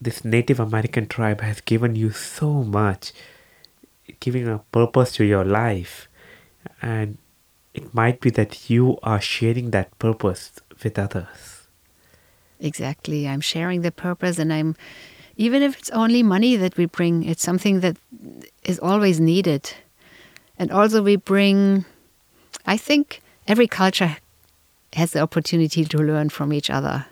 this 0.00 0.24
Native 0.24 0.60
American 0.60 1.06
tribe 1.06 1.40
has 1.40 1.60
given 1.60 1.94
you 1.94 2.10
so 2.10 2.64
much, 2.64 3.12
giving 4.20 4.48
a 4.48 4.58
purpose 4.72 5.12
to 5.12 5.24
your 5.24 5.44
life. 5.44 6.08
And 6.82 7.18
it 7.74 7.94
might 7.94 8.20
be 8.20 8.30
that 8.30 8.70
you 8.70 8.98
are 9.02 9.20
sharing 9.20 9.70
that 9.70 9.98
purpose 9.98 10.52
with 10.82 10.98
others. 10.98 11.68
Exactly. 12.60 13.28
I'm 13.28 13.40
sharing 13.40 13.82
the 13.82 13.90
purpose, 13.90 14.38
and 14.38 14.52
I'm, 14.52 14.76
even 15.36 15.62
if 15.62 15.78
it's 15.78 15.90
only 15.90 16.22
money 16.22 16.56
that 16.56 16.76
we 16.76 16.86
bring, 16.86 17.24
it's 17.24 17.42
something 17.42 17.80
that 17.80 17.96
is 18.62 18.78
always 18.78 19.20
needed. 19.20 19.72
And 20.56 20.70
also, 20.70 21.02
we 21.02 21.16
bring, 21.16 21.84
I 22.66 22.76
think 22.76 23.20
every 23.46 23.66
culture 23.66 24.16
has 24.94 25.12
the 25.12 25.20
opportunity 25.20 25.84
to 25.84 25.98
learn 25.98 26.28
from 26.30 26.52
each 26.52 26.70
other. 26.70 27.06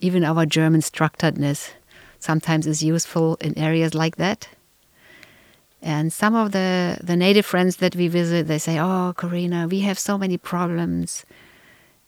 Even 0.00 0.24
our 0.24 0.46
German 0.46 0.80
structuredness 0.80 1.70
sometimes 2.18 2.66
is 2.66 2.82
useful 2.82 3.36
in 3.40 3.58
areas 3.58 3.94
like 3.94 4.16
that. 4.16 4.48
And 5.82 6.12
some 6.12 6.34
of 6.36 6.52
the, 6.52 6.98
the 7.02 7.16
native 7.16 7.44
friends 7.44 7.76
that 7.76 7.96
we 7.96 8.06
visit, 8.06 8.46
they 8.46 8.58
say, 8.58 8.78
Oh, 8.78 9.12
Corinna, 9.16 9.66
we 9.68 9.80
have 9.80 9.98
so 9.98 10.16
many 10.16 10.38
problems. 10.38 11.26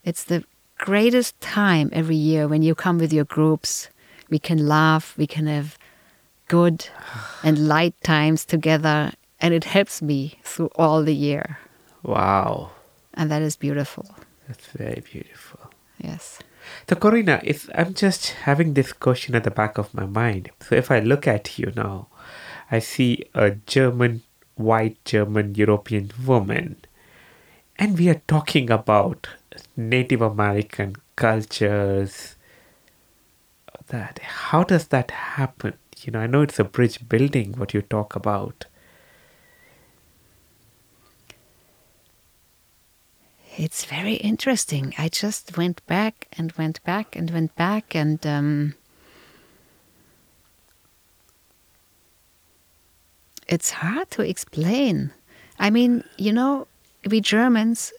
It's 0.05 0.25
the 0.25 0.45
greatest 0.79 1.41
time 1.41 1.91
every 1.93 2.17
year 2.17 2.47
when 2.47 2.63
you 2.63 2.75
come 2.75 2.99
with 2.99 3.13
your 3.13 3.25
groups. 3.25 3.89
We 4.31 4.39
can 4.39 4.69
laugh, 4.69 5.15
we 5.17 5.27
can 5.27 5.47
have 5.49 5.77
good 6.49 6.89
and 7.43 7.69
light 7.69 7.95
times 8.03 8.45
together, 8.45 9.13
and 9.41 9.53
it 9.53 9.65
helps 9.65 10.01
me 10.01 10.39
through 10.45 10.71
all 10.77 11.03
the 11.03 11.15
year. 11.15 11.59
Wow. 12.05 12.71
And 13.15 13.31
that 13.31 13.43
is 13.43 13.57
beautiful. 13.57 14.07
That's 14.47 14.67
very 14.67 15.01
beautiful. 15.01 15.71
Yes. 15.99 16.39
So, 16.89 16.97
Corinna, 16.97 17.41
if 17.43 17.69
I'm 17.75 17.95
just 17.95 18.31
having 18.31 18.75
this 18.75 18.93
question 18.93 19.35
at 19.35 19.45
the 19.45 19.51
back 19.51 19.79
of 19.79 19.93
my 19.95 20.07
mind. 20.07 20.51
So, 20.61 20.77
if 20.77 20.91
I 20.91 21.01
look 21.01 21.27
at 21.27 21.59
you 21.59 21.73
now, 21.75 22.09
I 22.71 22.79
see 22.79 23.25
a 23.35 23.53
German, 23.53 24.23
white 24.57 25.03
German 25.05 25.55
European 25.55 26.11
woman, 26.27 26.77
and 27.79 27.99
we 27.99 28.09
are 28.09 28.23
talking 28.27 28.71
about 28.71 29.29
Native 29.77 30.23
American 30.23 30.97
cultures. 31.17 32.37
That 33.89 34.19
how 34.19 34.65
does 34.65 34.89
that 34.89 35.11
happen? 35.11 35.75
You 35.99 36.13
know, 36.13 36.21
I 36.21 36.27
know 36.27 36.43
it's 36.43 36.59
a 36.59 36.65
bridge 36.65 37.09
building 37.09 37.53
what 37.53 37.75
you 37.75 37.83
talk 37.83 38.17
about. 38.17 38.67
It's 43.57 43.85
very 43.85 44.15
interesting. 44.15 44.95
I 44.99 45.09
just 45.09 45.57
went 45.57 45.87
back 45.87 46.27
and 46.37 46.51
went 46.53 46.83
back 46.83 47.15
and 47.15 47.31
went 47.31 47.55
back 47.55 47.95
and 47.95 48.25
um, 48.27 48.75
it's 53.47 53.71
hard 53.71 54.11
to 54.13 54.23
explain. 54.23 55.13
I 55.59 55.71
mean, 55.71 56.03
you 56.19 56.33
know, 56.33 56.67
we 57.09 57.21
Germans 57.21 57.93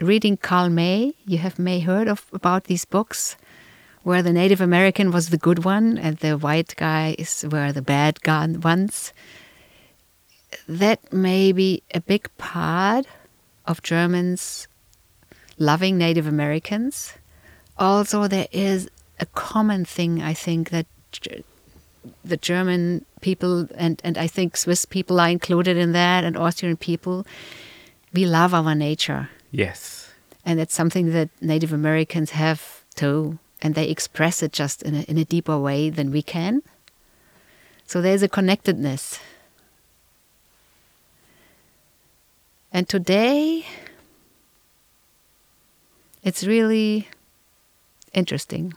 reading 0.00 0.36
Karl 0.36 0.68
May, 0.68 1.14
you 1.24 1.38
have 1.38 1.58
may 1.58 1.80
heard 1.80 2.06
of 2.06 2.26
about 2.32 2.64
these 2.64 2.84
books 2.84 3.36
where 4.04 4.22
the 4.22 4.32
Native 4.32 4.60
American 4.60 5.10
was 5.10 5.30
the 5.30 5.38
good 5.38 5.64
one 5.64 5.98
and 5.98 6.18
the 6.18 6.38
white 6.38 6.76
guys 6.76 7.44
were 7.50 7.72
the 7.72 7.82
bad 7.82 8.18
ones. 8.62 9.12
That 10.68 11.12
may 11.12 11.50
be 11.50 11.82
a 11.92 12.00
big 12.00 12.30
part 12.38 13.06
of 13.66 13.82
Germans 13.82 14.68
loving 15.58 15.98
Native 15.98 16.26
Americans. 16.26 17.14
Also, 17.78 18.26
there 18.28 18.48
is 18.52 18.88
a 19.20 19.26
common 19.26 19.84
thing 19.84 20.22
I 20.22 20.34
think 20.34 20.70
that 20.70 20.86
the 22.24 22.36
German 22.36 23.04
people 23.20 23.68
and, 23.74 24.00
and 24.04 24.18
I 24.18 24.26
think 24.26 24.56
Swiss 24.56 24.84
people 24.84 25.20
are 25.20 25.28
included 25.28 25.76
in 25.76 25.92
that 25.92 26.24
and 26.24 26.36
Austrian 26.36 26.76
people. 26.76 27.26
We 28.12 28.26
love 28.26 28.54
our 28.54 28.74
nature. 28.74 29.30
Yes. 29.50 30.12
And 30.44 30.60
it's 30.60 30.74
something 30.74 31.12
that 31.12 31.30
Native 31.40 31.72
Americans 31.72 32.30
have 32.30 32.84
too. 32.94 33.38
And 33.62 33.74
they 33.74 33.88
express 33.88 34.42
it 34.42 34.52
just 34.52 34.82
in 34.82 34.94
a, 34.94 35.00
in 35.02 35.18
a 35.18 35.24
deeper 35.24 35.58
way 35.58 35.90
than 35.90 36.10
we 36.10 36.22
can. 36.22 36.62
So 37.86 38.00
there's 38.00 38.22
a 38.22 38.28
connectedness. 38.28 39.18
And 42.76 42.86
today, 42.86 43.64
it's 46.22 46.44
really 46.44 47.08
interesting. 48.12 48.74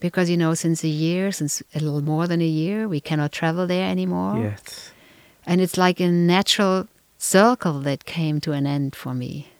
Because, 0.00 0.28
you 0.28 0.36
know, 0.36 0.54
since 0.54 0.82
a 0.82 0.88
year, 0.88 1.30
since 1.30 1.62
a 1.72 1.78
little 1.78 2.02
more 2.02 2.26
than 2.26 2.40
a 2.40 2.44
year, 2.44 2.88
we 2.88 3.00
cannot 3.00 3.30
travel 3.30 3.68
there 3.68 3.88
anymore. 3.88 4.36
Yes. 4.42 4.90
And 5.46 5.60
it's 5.60 5.78
like 5.78 6.00
a 6.00 6.08
natural 6.08 6.88
circle 7.18 7.78
that 7.82 8.04
came 8.04 8.40
to 8.40 8.50
an 8.50 8.66
end 8.66 8.96
for 8.96 9.14
me. 9.14 9.50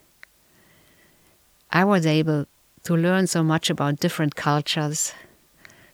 I 1.71 1.85
was 1.85 2.07
able 2.07 2.47
to 2.83 2.97
learn 2.97 3.29
so 3.29 3.45
much 3.45 3.71
about 3.71 4.01
different 4.01 4.35
cultures 4.35 5.13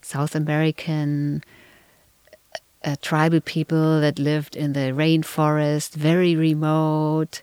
South 0.00 0.34
American, 0.34 1.44
uh, 2.84 2.96
tribal 3.02 3.40
people 3.40 4.00
that 4.00 4.18
lived 4.18 4.56
in 4.56 4.72
the 4.72 4.92
rainforest, 4.92 5.94
very 5.94 6.34
remote, 6.34 7.42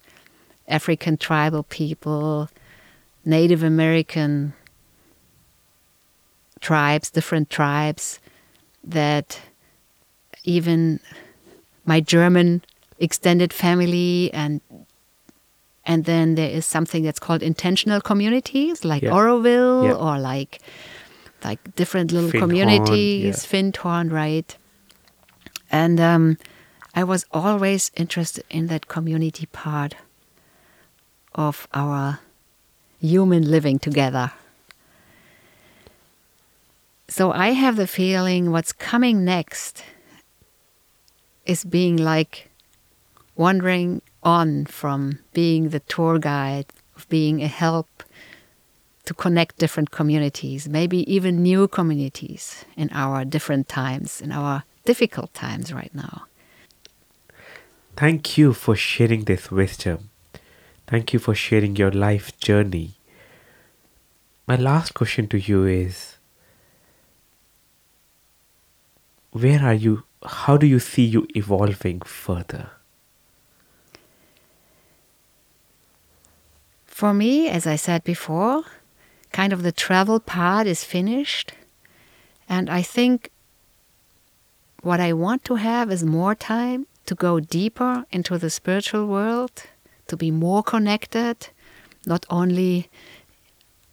African 0.68 1.18
tribal 1.18 1.64
people, 1.64 2.50
Native 3.24 3.64
American 3.64 4.54
tribes, 6.60 7.10
different 7.10 7.50
tribes 7.50 8.20
that 8.84 9.40
even 10.44 11.00
my 11.86 12.00
German 12.00 12.64
extended 13.00 13.54
family 13.54 14.32
and 14.34 14.62
and 15.86 16.04
then 16.04 16.36
there 16.36 16.50
is 16.50 16.66
something 16.66 17.04
that's 17.04 17.20
called 17.20 17.42
intentional 17.42 18.02
communities 18.02 18.84
like 18.84 19.04
yeah. 19.04 19.12
Auroville 19.12 19.88
yeah. 19.88 19.94
or 19.94 20.20
like 20.20 20.60
like 21.44 21.76
different 21.76 22.12
little 22.12 22.32
communities, 22.32 23.24
yeah. 23.24 23.62
Findhorn, 23.62 24.12
right? 24.12 24.58
And 25.72 25.99
um, 25.99 26.38
I 26.95 27.03
was 27.03 27.26
always 27.32 27.91
interested 27.95 28.43
in 28.49 28.68
that 28.68 28.88
community 28.88 29.45
part 29.47 29.95
of 31.36 31.68
our 31.74 32.20
human 32.99 33.49
living 33.49 33.80
together. 33.80 34.32
So 37.09 37.32
I 37.32 37.49
have 37.49 37.76
the 37.76 37.88
feeling 37.88 38.51
what's 38.51 38.74
coming 38.74 39.24
next 39.24 39.84
is 41.45 41.63
being 41.63 41.97
like 41.97 42.49
wandering 43.36 44.01
on 44.24 44.65
from 44.65 45.20
being 45.34 45.70
the 45.70 45.80
tour 45.80 46.20
guide, 46.20 46.65
of 46.95 47.07
being 47.07 47.41
a 47.41 47.47
help 47.47 48.03
to 49.05 49.13
connect 49.13 49.57
different 49.57 49.91
communities, 49.91 50.68
maybe 50.68 51.09
even 51.11 51.41
new 51.41 51.68
communities 51.68 52.65
in 52.76 52.89
our 52.91 53.24
different 53.24 53.70
times, 53.70 54.20
in 54.20 54.34
our 54.34 54.63
difficult 54.92 55.34
times 55.34 55.74
right 55.74 55.94
now. 55.94 56.16
Thank 57.98 58.38
you 58.38 58.54
for 58.54 58.76
sharing 58.76 59.26
this 59.26 59.52
wisdom. 59.52 60.10
Thank 60.88 61.12
you 61.14 61.20
for 61.20 61.36
sharing 61.36 61.76
your 61.76 61.92
life 61.92 62.28
journey. 62.40 62.92
My 64.48 64.56
last 64.56 64.94
question 64.94 65.28
to 65.28 65.38
you 65.38 65.66
is 65.66 66.18
Where 69.32 69.62
are 69.62 69.74
you? 69.74 70.04
How 70.24 70.56
do 70.58 70.66
you 70.66 70.80
see 70.80 71.04
you 71.04 71.28
evolving 71.36 72.00
further? 72.02 72.72
For 76.86 77.14
me, 77.14 77.50
as 77.50 77.68
I 77.68 77.76
said 77.76 78.04
before, 78.04 78.64
kind 79.34 79.52
of 79.52 79.64
the 79.64 79.74
travel 79.74 80.20
part 80.20 80.66
is 80.66 80.84
finished. 80.84 81.52
And 82.48 82.70
I 82.70 82.82
think 82.82 83.30
what 84.88 85.02
I 85.02 85.12
want 85.12 85.44
to 85.44 85.56
have 85.56 85.92
is 85.92 86.04
more 86.06 86.34
time 86.34 86.88
to 87.08 87.14
go 87.14 87.42
deeper 87.42 88.06
into 88.10 88.38
the 88.38 88.50
spiritual 88.50 89.06
world, 89.06 89.64
to 90.08 90.16
be 90.16 90.32
more 90.32 90.64
connected, 90.64 91.50
not 92.06 92.26
only 92.30 92.90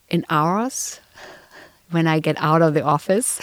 in 0.09 0.25
hours 0.31 1.01
when 1.91 2.07
I 2.07 2.21
get 2.21 2.37
out 2.39 2.63
of 2.63 2.75
the 2.75 2.83
office, 2.83 3.41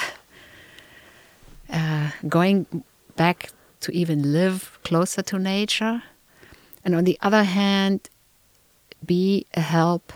uh, 1.70 2.12
going 2.30 2.86
back 3.18 3.50
to 3.82 3.92
even 3.92 4.32
live 4.32 4.80
closer 4.86 5.22
to 5.24 5.38
nature. 5.38 6.04
And 6.86 6.96
on 6.96 7.04
the 7.04 7.18
other 7.22 7.44
hand, 7.44 8.10
be 9.06 9.46
a 9.54 9.62
help 9.62 10.14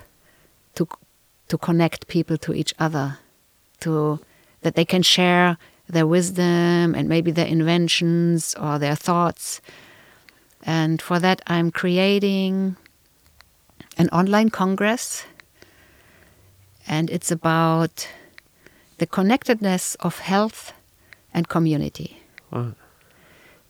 to 0.76 0.88
to 1.50 1.58
connect 1.58 2.08
people 2.08 2.38
to 2.38 2.54
each 2.54 2.74
other, 2.80 3.20
to 3.82 4.20
that 4.62 4.76
they 4.76 4.86
can 4.86 5.04
share 5.04 5.58
their 5.88 6.08
wisdom 6.08 6.96
and 6.96 7.08
maybe 7.08 7.32
their 7.32 7.46
inventions 7.46 8.56
or 8.60 8.80
their 8.80 8.96
thoughts. 8.96 9.62
And 10.64 11.02
for 11.02 11.20
that, 11.20 11.42
I'm 11.48 11.72
creating 11.72 12.76
an 13.98 14.10
online 14.10 14.50
congress, 14.50 15.24
and 16.88 17.10
it's 17.10 17.32
about 17.32 18.08
the 18.98 19.06
connectedness 19.06 19.96
of 19.96 20.20
health 20.20 20.74
and 21.34 21.48
community. 21.48 22.22
Wow. 22.52 22.74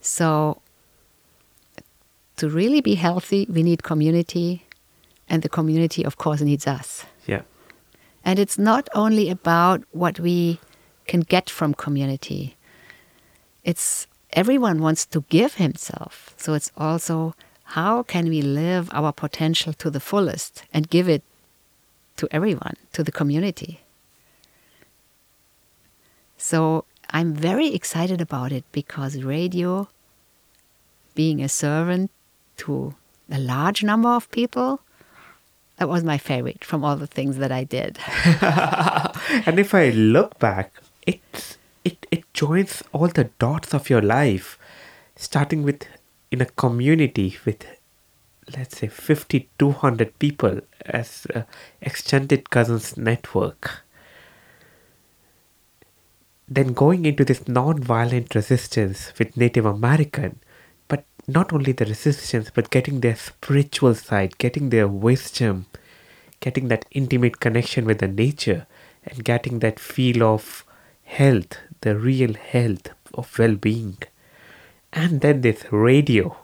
So, 0.02 0.62
to 2.38 2.50
really 2.50 2.82
be 2.82 2.96
healthy, 2.96 3.48
we 3.50 3.64
need 3.64 3.84
community, 3.84 4.66
and 5.28 5.42
the 5.42 5.50
community, 5.50 6.06
of 6.06 6.18
course, 6.18 6.42
needs 6.42 6.68
us. 6.68 7.06
Yeah. 7.26 7.42
And 8.24 8.40
it's 8.40 8.58
not 8.58 8.90
only 8.96 9.30
about 9.30 9.84
what 9.92 10.20
we 10.20 10.60
can 11.08 11.22
get 11.22 11.50
from 11.50 11.74
community. 11.74 12.56
It's 13.64 14.08
everyone 14.34 14.82
wants 14.82 15.06
to 15.08 15.24
give 15.30 15.56
himself. 15.56 16.34
So 16.38 16.54
it's 16.54 16.72
also 16.78 17.36
how 17.70 18.04
can 18.04 18.30
we 18.30 18.42
live 18.42 18.90
our 18.94 19.12
potential 19.12 19.74
to 19.74 19.90
the 19.90 20.00
fullest 20.00 20.64
and 20.74 20.90
give 20.90 21.10
it 21.10 21.24
to 22.18 22.28
everyone, 22.32 22.76
to 22.94 23.04
the 23.04 23.12
community. 23.12 23.82
So 26.38 26.86
I'm 27.10 27.34
very 27.34 27.74
excited 27.74 28.22
about 28.22 28.52
it 28.52 28.64
because 28.72 29.24
radio, 29.24 29.88
being 31.16 31.42
a 31.42 31.50
servant 31.50 32.12
to 32.58 32.94
a 33.32 33.40
large 33.40 33.84
number 33.84 34.10
of 34.10 34.30
people, 34.32 34.82
that 35.78 35.90
was 35.90 36.04
my 36.04 36.18
favorite 36.18 36.64
from 36.64 36.86
all 36.86 36.96
the 36.96 37.08
things 37.08 37.38
that 37.38 37.52
I 37.52 37.64
did. 37.64 37.98
and 39.46 39.60
if 39.60 39.74
I 39.74 39.90
look 39.90 40.40
back 40.40 40.74
it 41.06 41.58
it 41.84 42.08
it 42.12 42.34
joins 42.34 42.84
all 42.92 43.08
the 43.08 43.30
dots 43.40 43.74
of 43.74 43.90
your 43.90 44.02
life 44.02 44.58
starting 45.16 45.64
with 45.64 45.86
in 46.32 46.42
a 46.42 46.46
community 46.46 47.38
with 47.46 47.66
let's 48.56 48.78
say 48.78 48.88
5200 48.88 50.20
people 50.20 50.62
as 50.86 51.26
uh, 51.34 51.44
extended 51.82 52.50
cousins 52.52 52.96
network. 52.96 53.82
Then 56.48 56.74
going 56.74 57.06
into 57.06 57.26
this 57.26 57.48
non-violent 57.48 58.36
resistance 58.36 59.12
with 59.18 59.36
native 59.36 59.66
american 59.66 60.40
but 60.88 61.06
not 61.28 61.52
only 61.54 61.72
the 61.72 61.86
resistance, 61.86 62.52
but 62.54 62.70
getting 62.70 63.00
their 63.00 63.16
spiritual 63.16 63.96
side, 63.96 64.38
getting 64.38 64.70
their 64.70 64.88
wisdom, 64.88 65.66
getting 66.40 66.68
that 66.68 66.86
intimate 66.92 67.40
connection 67.40 67.86
with 67.86 68.00
the 68.00 68.08
nature, 68.08 68.68
and 69.04 69.24
getting 69.24 69.60
that 69.60 69.80
feel 69.80 70.24
of 70.24 70.65
health, 71.06 71.58
the 71.82 71.96
real 71.96 72.34
health 72.34 72.90
of 73.14 73.38
well 73.40 73.56
being. 73.56 73.98
And 74.92 75.22
then 75.22 75.42
this 75.42 75.66
radio 75.72 76.36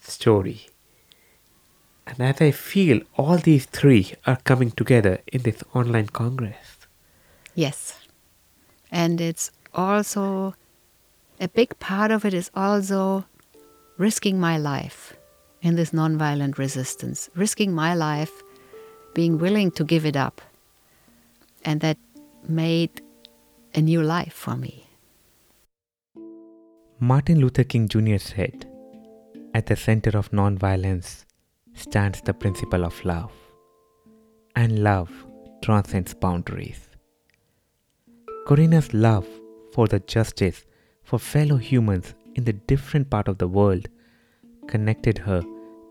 story. 0.00 0.68
And 2.06 2.20
as 2.20 2.40
I 2.40 2.52
feel 2.52 3.00
all 3.16 3.38
these 3.38 3.66
three 3.66 4.14
are 4.26 4.38
coming 4.44 4.70
together 4.70 5.20
in 5.32 5.42
this 5.42 5.62
online 5.74 6.06
congress. 6.06 6.86
Yes. 7.54 7.98
And 8.92 9.20
it's 9.20 9.50
also 9.74 10.54
a 11.40 11.48
big 11.48 11.78
part 11.78 12.10
of 12.10 12.24
it 12.24 12.32
is 12.32 12.50
also 12.54 13.24
risking 13.98 14.38
my 14.38 14.56
life 14.56 15.16
in 15.62 15.74
this 15.74 15.90
nonviolent 15.90 16.58
resistance, 16.58 17.28
risking 17.34 17.74
my 17.74 17.94
life, 17.94 18.42
being 19.14 19.38
willing 19.38 19.70
to 19.72 19.84
give 19.84 20.06
it 20.06 20.16
up. 20.16 20.40
And 21.64 21.80
that 21.80 21.98
made 22.48 23.02
a 23.76 23.82
new 23.82 24.02
life 24.02 24.32
for 24.32 24.56
me. 24.56 24.88
Martin 26.98 27.40
Luther 27.40 27.62
King 27.62 27.88
Jr. 27.88 28.16
said, 28.16 28.66
At 29.52 29.66
the 29.66 29.76
center 29.76 30.16
of 30.16 30.30
nonviolence 30.30 31.26
stands 31.74 32.22
the 32.22 32.32
principle 32.32 32.86
of 32.86 33.04
love, 33.04 33.32
and 34.54 34.82
love 34.82 35.10
transcends 35.62 36.14
boundaries. 36.14 36.88
Corinna's 38.46 38.94
love 38.94 39.28
for 39.74 39.86
the 39.86 40.00
justice 40.00 40.64
for 41.02 41.18
fellow 41.18 41.58
humans 41.58 42.14
in 42.34 42.44
the 42.44 42.54
different 42.54 43.10
part 43.10 43.28
of 43.28 43.36
the 43.36 43.48
world 43.48 43.88
connected 44.68 45.18
her 45.18 45.42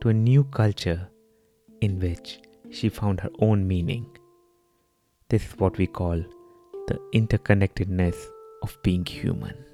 to 0.02 0.10
a 0.10 0.14
new 0.14 0.44
culture 0.46 1.08
in 1.82 2.00
which 2.00 2.40
she 2.72 2.90
found 2.90 3.20
her 3.20 3.30
own 3.38 3.68
meaning. 3.68 4.08
This 5.30 5.46
is 5.46 5.60
what 5.60 5.78
we 5.78 5.86
call 5.86 6.24
the 6.88 7.00
interconnectedness 7.14 8.16
of 8.62 8.78
being 8.84 9.06
human. 9.06 9.65